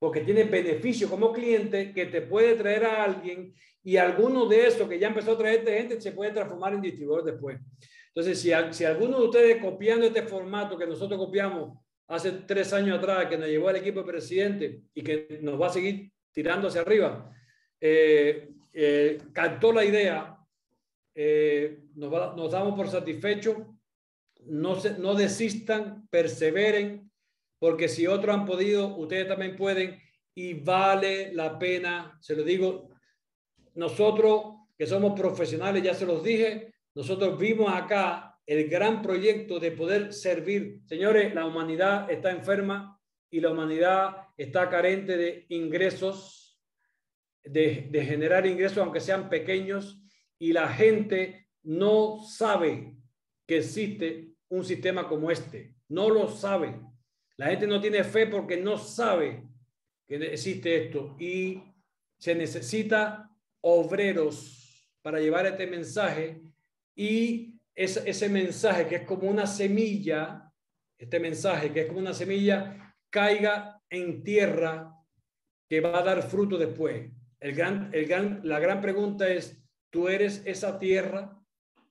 porque 0.00 0.22
tiene 0.22 0.44
beneficio 0.44 1.10
como 1.10 1.30
cliente 1.30 1.92
que 1.92 2.06
te 2.06 2.22
puede 2.22 2.54
traer 2.54 2.86
a 2.86 3.04
alguien 3.04 3.54
y 3.84 3.98
alguno 3.98 4.46
de 4.46 4.66
esos 4.66 4.88
que 4.88 4.98
ya 4.98 5.08
empezó 5.08 5.32
a 5.32 5.38
traer 5.38 5.62
gente 5.62 6.00
se 6.00 6.12
puede 6.12 6.32
transformar 6.32 6.72
en 6.72 6.80
distribuidor 6.80 7.22
después. 7.22 7.60
Entonces, 8.08 8.40
si, 8.40 8.50
si 8.70 8.84
alguno 8.84 9.20
de 9.20 9.26
ustedes 9.26 9.62
copiando 9.62 10.06
este 10.06 10.22
formato 10.22 10.78
que 10.78 10.86
nosotros 10.86 11.20
copiamos 11.20 11.78
hace 12.08 12.32
tres 12.32 12.72
años 12.72 12.98
atrás, 12.98 13.26
que 13.26 13.36
nos 13.36 13.46
llevó 13.46 13.68
al 13.68 13.76
equipo 13.76 14.00
de 14.00 14.10
presidente 14.10 14.82
y 14.94 15.02
que 15.02 15.38
nos 15.42 15.60
va 15.60 15.66
a 15.66 15.72
seguir 15.72 16.10
tirando 16.32 16.68
hacia 16.68 16.80
arriba, 16.80 17.30
eh, 17.78 18.48
eh, 18.72 19.18
captó 19.32 19.70
la 19.70 19.84
idea, 19.84 20.36
eh, 21.14 21.78
nos, 21.94 22.36
nos, 22.36 22.50
damos 22.50 22.74
por 22.74 22.88
satisfechos, 22.88 23.58
no, 24.46 24.80
se, 24.80 24.98
no 24.98 25.14
desistan, 25.14 26.08
perseveren, 26.08 27.09
porque 27.60 27.88
si 27.88 28.06
otros 28.06 28.34
han 28.34 28.46
podido, 28.46 28.96
ustedes 28.96 29.28
también 29.28 29.54
pueden 29.54 30.00
y 30.34 30.54
vale 30.54 31.32
la 31.34 31.58
pena, 31.58 32.18
se 32.20 32.34
lo 32.34 32.42
digo, 32.42 32.88
nosotros 33.74 34.66
que 34.76 34.86
somos 34.86 35.18
profesionales, 35.18 35.82
ya 35.82 35.94
se 35.94 36.06
los 36.06 36.24
dije, 36.24 36.72
nosotros 36.94 37.38
vimos 37.38 37.70
acá 37.72 38.38
el 38.46 38.68
gran 38.68 39.02
proyecto 39.02 39.60
de 39.60 39.72
poder 39.72 40.12
servir. 40.14 40.80
Señores, 40.86 41.34
la 41.34 41.46
humanidad 41.46 42.10
está 42.10 42.30
enferma 42.30 42.98
y 43.30 43.40
la 43.40 43.50
humanidad 43.50 44.16
está 44.38 44.70
carente 44.70 45.18
de 45.18 45.44
ingresos, 45.50 46.58
de, 47.44 47.88
de 47.90 48.04
generar 48.06 48.46
ingresos 48.46 48.78
aunque 48.78 49.00
sean 49.00 49.28
pequeños, 49.28 50.02
y 50.38 50.54
la 50.54 50.68
gente 50.68 51.48
no 51.62 52.22
sabe 52.24 52.96
que 53.46 53.58
existe 53.58 54.32
un 54.48 54.64
sistema 54.64 55.06
como 55.06 55.30
este. 55.30 55.76
No 55.88 56.08
lo 56.08 56.28
sabe. 56.28 56.80
La 57.40 57.46
gente 57.46 57.66
no 57.66 57.80
tiene 57.80 58.04
fe 58.04 58.26
porque 58.26 58.58
no 58.58 58.76
sabe 58.76 59.42
que 60.06 60.16
existe 60.16 60.76
esto 60.76 61.16
y 61.18 61.62
se 62.18 62.34
necesita 62.34 63.30
obreros 63.62 64.86
para 65.00 65.20
llevar 65.20 65.46
este 65.46 65.66
mensaje 65.66 66.42
y 66.94 67.54
ese, 67.74 68.02
ese 68.10 68.28
mensaje 68.28 68.86
que 68.86 68.96
es 68.96 69.02
como 69.04 69.22
una 69.22 69.46
semilla, 69.46 70.52
este 70.98 71.18
mensaje 71.18 71.72
que 71.72 71.80
es 71.80 71.86
como 71.86 72.00
una 72.00 72.12
semilla, 72.12 72.94
caiga 73.08 73.80
en 73.88 74.22
tierra 74.22 74.94
que 75.66 75.80
va 75.80 76.00
a 76.00 76.04
dar 76.04 76.22
fruto 76.22 76.58
después. 76.58 77.10
El 77.38 77.54
gran, 77.54 77.88
el 77.94 78.04
gran, 78.04 78.42
la 78.44 78.60
gran 78.60 78.82
pregunta 78.82 79.26
es, 79.30 79.58
¿tú 79.88 80.10
eres 80.10 80.42
esa 80.44 80.78
tierra 80.78 81.40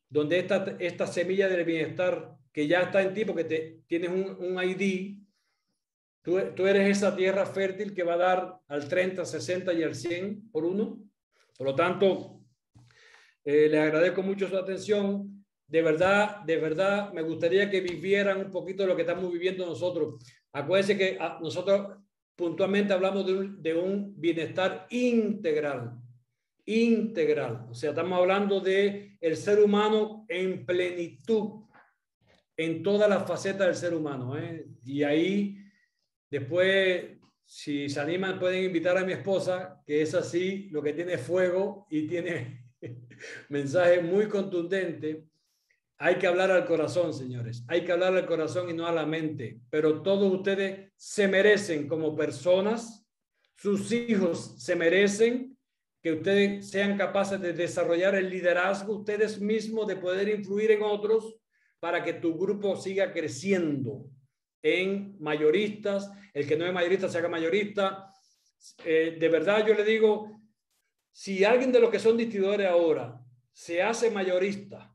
donde 0.10 0.38
esta, 0.38 0.76
esta 0.78 1.08
semilla 1.08 1.50
del 1.50 1.66
bienestar 1.66 2.38
que 2.54 2.68
ya 2.68 2.82
está 2.82 3.02
en 3.02 3.16
ti 3.16 3.26
porque 3.26 3.46
te, 3.46 3.82
tienes 3.88 4.12
un, 4.12 4.38
un 4.40 4.64
ID, 4.64 5.19
tú, 6.22 6.38
eres 6.38 6.98
esa 6.98 7.16
tierra 7.16 7.46
fértil 7.46 7.94
que 7.94 8.04
va 8.04 8.14
a 8.14 8.18
dar 8.18 8.60
al 8.68 8.88
30, 8.88 9.26
60 9.26 9.74
y 9.74 9.84
al 9.84 9.96
100 9.96 10.50
por 10.52 10.66
uno. 10.66 11.00
Por 11.58 11.68
lo 11.68 11.76
tanto, 11.76 12.42
eh, 13.44 13.68
les 13.70 13.80
agradezco 13.80 14.22
mucho 14.22 14.48
su 14.48 14.58
atención. 14.58 15.46
De 15.68 15.82
verdad, 15.82 16.42
de 16.46 16.58
verdad, 16.58 17.14
me 17.14 17.22
gustaría 17.22 17.70
que 17.70 17.82
vivieran 17.82 18.40
un 18.40 18.52
poquito 18.52 18.86
lo 18.88 18.96
que 18.96 19.04
estamos 19.04 19.32
viviendo 19.32 19.66
nosotros. 19.66 20.24
Acuérdense 20.52 20.98
que 20.98 21.18
ah, 21.20 21.38
nosotros 21.42 21.98
puntualmente 22.36 22.94
hablamos 22.94 23.26
de 23.26 23.34
un, 23.34 23.62
de 23.62 23.74
un 23.74 24.14
bienestar 24.20 24.88
integral, 24.90 26.00
integral. 26.66 27.68
O 27.70 27.74
sea, 27.74 27.90
estamos 27.90 28.18
hablando 28.18 28.62
de 28.62 29.18
el 29.20 29.36
ser 29.36 29.60
humano 29.60 30.26
en 30.30 30.66
plenitud, 30.66 31.66
en 32.56 32.82
todas 32.82 33.10
las 33.10 33.28
facetas 33.28 33.68
del 33.68 33.76
ser 33.76 33.94
humano. 33.94 34.38
¿eh? 34.38 34.66
Y 34.86 35.04
ahí, 35.04 35.58
después, 36.30 37.18
si 37.46 37.90
se 37.90 38.00
animan, 38.00 38.40
pueden 38.40 38.64
invitar 38.64 38.98
a 38.98 39.06
mi 39.06 39.14
esposa, 39.14 39.82
que 39.86 40.02
es 40.02 40.14
así, 40.14 40.70
lo 40.72 40.82
que 40.82 40.94
tiene 40.94 41.18
fuego 41.18 41.88
y 41.90 42.08
tiene 42.08 42.66
mensaje 43.50 44.02
muy 44.02 44.28
contundente. 44.28 45.26
Hay 45.98 46.16
que 46.16 46.28
hablar 46.28 46.52
al 46.52 46.66
corazón, 46.66 47.14
señores. 47.14 47.64
Hay 47.68 47.84
que 47.84 47.92
hablar 47.92 48.16
al 48.16 48.26
corazón 48.26 48.70
y 48.70 48.74
no 48.74 48.88
a 48.88 48.92
la 48.92 49.06
mente. 49.06 49.60
Pero 49.70 50.02
todos 50.02 50.32
ustedes 50.32 50.92
se 50.96 51.28
merecen 51.28 51.88
como 51.88 52.16
personas, 52.16 53.06
sus 53.56 53.92
hijos 53.92 54.56
se 54.64 54.76
merecen 54.76 55.58
que 56.02 56.14
ustedes 56.14 56.70
sean 56.70 56.98
capaces 56.98 57.42
de 57.42 57.52
desarrollar 57.52 58.16
el 58.16 58.30
liderazgo 58.30 59.00
ustedes 59.00 59.42
mismos, 59.42 59.88
de 59.88 59.98
poder 59.98 60.30
influir 60.30 60.72
en 60.72 60.84
otros 60.84 61.36
para 61.80 62.04
que 62.04 62.14
tu 62.14 62.38
grupo 62.38 62.76
siga 62.78 63.12
creciendo 63.12 64.06
en 64.62 65.18
mayoristas, 65.20 66.12
el 66.34 66.48
que 66.48 66.56
no 66.56 66.66
es 66.66 66.74
mayorista 66.74 67.10
se 67.10 67.18
haga 67.18 67.30
mayorista. 67.30 68.12
Eh, 68.84 69.18
de 69.20 69.30
verdad 69.30 69.66
yo 69.66 69.74
le 69.74 69.84
digo, 69.84 70.42
si 71.12 71.44
alguien 71.44 71.72
de 71.72 71.80
los 71.80 71.90
que 71.90 72.00
son 72.00 72.18
distribuidores 72.18 72.68
ahora 72.68 73.22
se 73.52 73.82
hace 73.82 74.12
mayorista, 74.12 74.94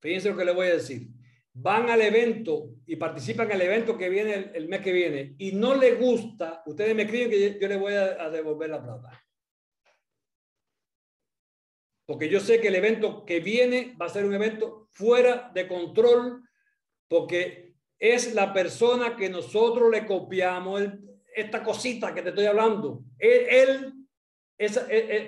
fíjense 0.00 0.30
lo 0.30 0.36
que 0.36 0.44
le 0.44 0.52
voy 0.52 0.68
a 0.68 0.74
decir, 0.74 1.08
van 1.52 1.90
al 1.90 2.02
evento 2.02 2.70
y 2.86 2.96
participan 2.96 3.46
en 3.46 3.52
el 3.52 3.62
evento 3.62 3.96
que 3.96 4.08
viene 4.08 4.50
el, 4.54 4.68
mes 4.68 4.80
que 4.80 4.92
viene 4.92 5.34
y 5.38 5.52
no 5.52 5.74
le 5.74 5.94
gusta, 5.94 6.62
ustedes 6.66 6.94
me 6.94 7.02
escriben 7.02 7.30
que 7.30 7.52
yo, 7.52 7.58
yo 7.60 7.68
le 7.68 7.76
voy 7.76 7.94
a, 7.94 8.24
a 8.24 8.30
devolver 8.30 8.70
la 8.70 8.82
plata 8.82 9.24
porque 12.06 12.28
yo 12.28 12.40
sé 12.40 12.60
que 12.60 12.68
el 12.68 12.74
evento 12.74 13.24
que 13.24 13.40
viene 13.40 13.96
va 14.00 14.06
a 14.06 14.10
ser 14.10 14.24
un 14.24 14.34
evento 14.34 14.88
fuera 14.90 15.50
de 15.54 15.66
control, 15.66 16.42
porque 17.08 17.73
es 18.12 18.34
la 18.34 18.52
persona 18.52 19.16
que 19.16 19.30
nosotros 19.30 19.90
le 19.90 20.04
copiamos, 20.04 20.82
esta 21.34 21.62
cosita 21.62 22.14
que 22.14 22.22
te 22.22 22.28
estoy 22.28 22.46
hablando. 22.46 23.02
Él, 23.18 23.94
es, 24.58 24.78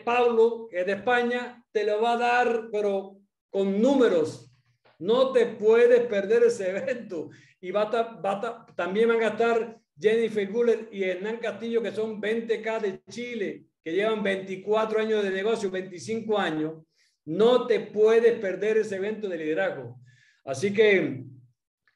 Pablo, 0.05 0.69
que 0.71 0.81
es 0.81 0.87
de 0.87 0.93
España, 0.93 1.65
te 1.73 1.85
lo 1.85 2.01
va 2.03 2.13
a 2.13 2.19
dar, 2.19 2.69
pero 2.71 3.19
con 3.51 3.81
números. 3.81 4.53
No 4.99 5.33
te 5.33 5.47
puedes 5.47 6.01
perder 6.07 6.45
ese 6.45 6.71
evento. 6.77 7.31
Y 7.61 7.71
va 7.71 7.85
va 7.87 8.67
también 8.77 9.09
van 9.09 9.23
a 9.23 9.29
estar 9.29 9.79
Jennifer 9.99 10.47
Guller 10.53 10.89
y 10.93 11.05
Hernán 11.05 11.39
Castillo, 11.39 11.83
que 11.83 11.93
son 11.93 12.21
20K 12.21 12.81
de 12.81 13.03
Chile 13.09 13.67
que 13.87 13.93
llevan 13.93 14.21
24 14.21 15.01
años 15.01 15.23
de 15.23 15.31
negocio, 15.31 15.71
25 15.71 16.37
años, 16.37 16.83
no 17.25 17.69
te 17.69 17.79
puedes 17.79 18.37
perder 18.41 18.79
ese 18.79 18.97
evento 18.97 19.29
de 19.29 19.39
liderazgo. 19.39 20.01
Así 20.45 20.75
que 20.75 21.23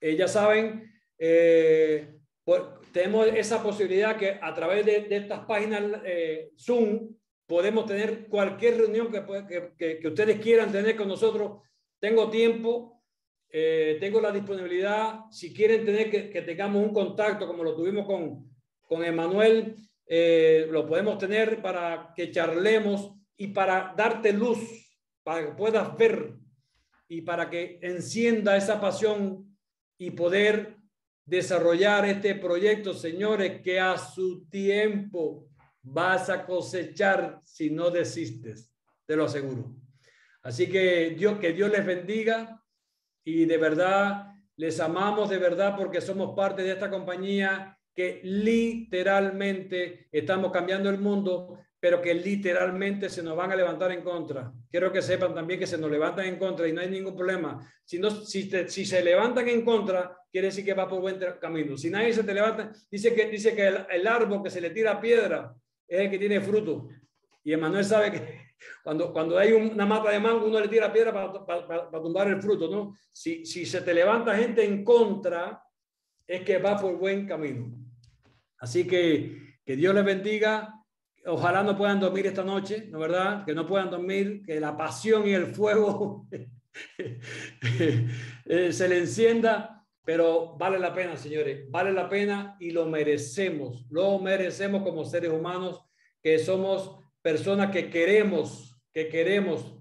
eh, 0.01 0.17
ya 0.17 0.29
saben, 0.29 0.91
eh, 1.19 2.15
tenemos 2.93 3.27
esa 3.29 3.63
posibilidad 3.63 4.17
que 4.17 4.39
a 4.41 4.55
través 4.55 4.85
de, 4.85 5.07
estas 5.11 5.45
páginas 5.47 6.01
eh, 6.05 6.51
Zoom 6.59 7.15
podemos 7.47 7.87
tener 7.87 8.27
cualquier 8.29 8.79
reunión 8.79 9.13
que, 9.13 9.73
que, 9.77 9.99
que, 9.99 10.09
ustedes 10.09 10.41
quieran 10.41 10.73
tener 10.73 10.97
con 10.97 11.09
nosotros. 11.09 11.63
Tengo 12.01 12.31
tiempo, 12.31 13.03
tengo 13.51 14.21
la 14.21 14.33
disponibilidad. 14.33 15.21
Si 15.31 15.53
quieren 15.53 15.85
tener 15.85 16.11
que, 16.11 16.43
tengamos 16.43 16.83
un 16.83 16.93
contacto 16.93 17.47
como 17.47 17.65
lo 17.65 17.75
tuvimos 17.75 18.07
con, 18.07 18.49
con 18.83 19.05
Emanuel, 19.05 19.77
eh, 20.13 20.67
lo 20.69 20.89
podemos 20.89 21.19
tener 21.19 21.63
para 21.63 22.13
que 22.17 22.33
charlemos 22.33 23.13
y 23.37 23.47
para 23.47 23.95
darte 23.97 24.33
luz, 24.33 24.59
para 25.23 25.47
que 25.47 25.53
puedas 25.53 25.97
ver 25.97 26.35
y 27.07 27.21
para 27.21 27.49
que 27.49 27.79
encienda 27.81 28.57
esa 28.57 28.81
pasión 28.81 29.50
y 30.01 30.11
poder 30.13 30.79
desarrollar 31.27 32.07
este 32.07 32.35
proyecto, 32.35 32.95
señores, 32.95 33.61
que 33.61 33.79
a 33.79 33.99
su 33.99 34.49
tiempo 34.49 35.47
vas 35.83 36.31
a 36.31 36.47
cosechar 36.47 37.39
si 37.45 37.69
no 37.69 37.91
desistes, 37.91 38.73
te 39.05 39.15
lo 39.15 39.27
aseguro. 39.27 39.77
Así 40.43 40.71
que 40.71 41.11
Dios, 41.11 41.39
que 41.39 41.53
Dios 41.53 41.71
les 41.71 41.85
bendiga 41.85 42.65
y 43.23 43.45
de 43.45 43.59
verdad 43.59 44.33
les 44.57 44.81
amamos 44.81 45.29
de 45.29 45.37
verdad 45.37 45.77
porque 45.77 46.01
somos 46.01 46.35
parte 46.35 46.63
de 46.63 46.73
esta 46.73 46.89
compañía 46.89 47.79
que 47.95 48.21
literalmente 48.25 50.09
estamos 50.11 50.51
cambiando 50.51 50.89
el 50.89 50.99
mundo, 50.99 51.59
pero 51.81 52.01
que 52.03 52.13
literalmente 52.13 53.09
se 53.09 53.23
nos 53.23 53.35
van 53.35 53.51
a 53.51 53.57
levantar 53.57 53.91
en 53.91 54.03
contra. 54.03 54.53
Quiero 54.71 54.93
que 54.93 55.01
sepan 55.01 55.35
también 55.35 55.59
que 55.59 55.67
se 55.67 55.79
nos 55.79 55.91
levantan 55.91 56.27
en 56.27 56.37
contra 56.39 56.69
y 56.69 56.73
no 56.73 56.83
hay 56.83 56.91
ningún 56.91 57.17
problema. 57.17 57.59
Si, 57.85 57.99
no, 57.99 58.11
si, 58.11 58.51
si 58.69 58.85
se 58.85 59.03
levantan 59.03 59.49
en 59.49 59.65
contra, 59.65 60.17
quiere 60.31 60.49
decir 60.49 60.65
que 60.65 60.75
va 60.75 60.87
por 60.87 61.01
buen 61.01 61.19
camino. 61.41 61.79
Si 61.79 61.89
nadie 61.89 62.13
se 62.13 62.23
te 62.23 62.35
levanta, 62.35 62.71
dice 62.91 63.15
que, 63.15 63.27
dice 63.31 63.55
que 63.55 63.67
el, 63.67 64.07
árbol 64.07 64.43
que 64.43 64.51
se 64.51 64.61
le 64.61 64.71
tira 64.71 65.01
piedra 65.01 65.55
es 65.89 66.01
el 66.01 66.11
que 66.11 66.19
tiene 66.19 66.41
fruto. 66.41 66.89
Y 67.43 67.55
Emanuel 67.55 67.85
sabe 67.85 68.13
que 68.13 68.41
cuando, 68.85 69.11
cuando 69.13 69.39
hay 69.39 69.53
una 69.53 69.87
mata 69.87 70.11
de 70.11 70.21
mango, 70.21 70.47
uno 70.47 70.61
le 70.61 70.69
tira 70.69 70.93
piedra 70.93 71.13
para, 71.15 71.47
para, 71.47 71.91
para 71.91 72.03
tumbar 72.03 72.29
el 72.29 72.43
fruto, 72.43 72.69
¿no? 72.69 72.95
Si, 73.11 73.47
si 73.47 73.65
se 73.65 73.81
te 73.81 73.95
levanta 73.95 74.37
gente 74.37 74.63
en 74.63 74.85
contra, 74.85 75.63
es 76.27 76.43
que 76.43 76.59
va 76.59 76.77
por 76.77 76.97
buen 76.99 77.27
camino. 77.27 77.75
Así 78.59 78.87
que 78.87 79.51
que 79.71 79.77
Dios 79.77 79.95
les 79.95 80.05
bendiga. 80.05 80.75
Ojalá 81.27 81.63
no 81.63 81.77
puedan 81.77 82.01
dormir 82.01 82.27
esta 82.27 82.43
noche, 82.43 82.87
¿no 82.91 82.99
verdad? 82.99 83.45
Que 83.45 83.55
no 83.55 83.67
puedan 83.67 83.91
dormir, 83.91 84.43
que 84.45 84.59
la 84.59 84.77
pasión 84.77 85.27
y 85.29 85.33
el 85.33 85.47
fuego 85.47 86.27
eh, 86.99 88.73
se 88.73 88.89
le 88.89 88.99
encienda, 88.99 89.87
pero 90.05 90.57
vale 90.57 90.79
la 90.79 90.95
pena, 90.95 91.17
señores, 91.17 91.71
vale 91.71 91.93
la 91.93 92.09
pena 92.09 92.57
y 92.59 92.71
lo 92.71 92.87
merecemos, 92.87 93.87
lo 93.91 94.19
merecemos 94.19 94.83
como 94.83 95.05
seres 95.05 95.31
humanos, 95.31 95.83
que 96.23 96.39
somos 96.39 96.99
personas 97.23 97.71
que 97.71 97.91
queremos, 97.91 98.81
que 98.93 99.09
queremos. 99.09 99.77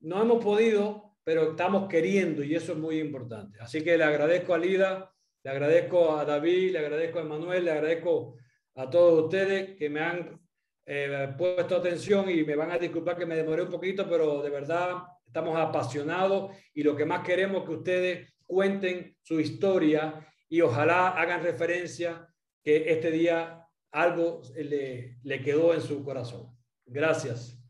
No 0.00 0.20
hemos 0.20 0.42
podido, 0.42 1.16
pero 1.22 1.50
estamos 1.50 1.88
queriendo 1.88 2.42
y 2.42 2.54
eso 2.56 2.72
es 2.72 2.78
muy 2.78 2.98
importante. 2.98 3.58
Así 3.60 3.82
que 3.82 3.96
le 3.96 4.04
agradezco 4.04 4.52
a 4.52 4.58
Lida 4.58 5.12
le 5.44 5.50
agradezco 5.50 6.16
a 6.16 6.24
David, 6.24 6.72
le 6.72 6.78
agradezco 6.78 7.18
a 7.18 7.24
Manuel, 7.24 7.64
le 7.64 7.72
agradezco 7.72 8.36
a 8.76 8.88
todos 8.88 9.24
ustedes 9.24 9.76
que 9.76 9.90
me 9.90 10.00
han 10.00 10.40
eh, 10.84 11.34
puesto 11.38 11.76
atención 11.76 12.28
y 12.30 12.42
me 12.44 12.56
van 12.56 12.70
a 12.70 12.78
disculpar 12.78 13.16
que 13.16 13.26
me 13.26 13.36
demoré 13.36 13.62
un 13.62 13.70
poquito, 13.70 14.08
pero 14.08 14.42
de 14.42 14.50
verdad 14.50 15.02
estamos 15.24 15.58
apasionados 15.58 16.56
y 16.74 16.82
lo 16.82 16.96
que 16.96 17.06
más 17.06 17.24
queremos 17.24 17.62
es 17.62 17.68
que 17.68 17.74
ustedes 17.74 18.32
cuenten 18.46 19.16
su 19.22 19.40
historia 19.40 20.26
y 20.48 20.60
ojalá 20.60 21.10
hagan 21.10 21.42
referencia 21.42 22.28
que 22.62 22.90
este 22.92 23.10
día 23.10 23.66
algo 23.90 24.42
le, 24.54 25.18
le 25.22 25.42
quedó 25.42 25.72
en 25.74 25.80
su 25.80 26.04
corazón. 26.04 26.54
Gracias. 26.84 27.61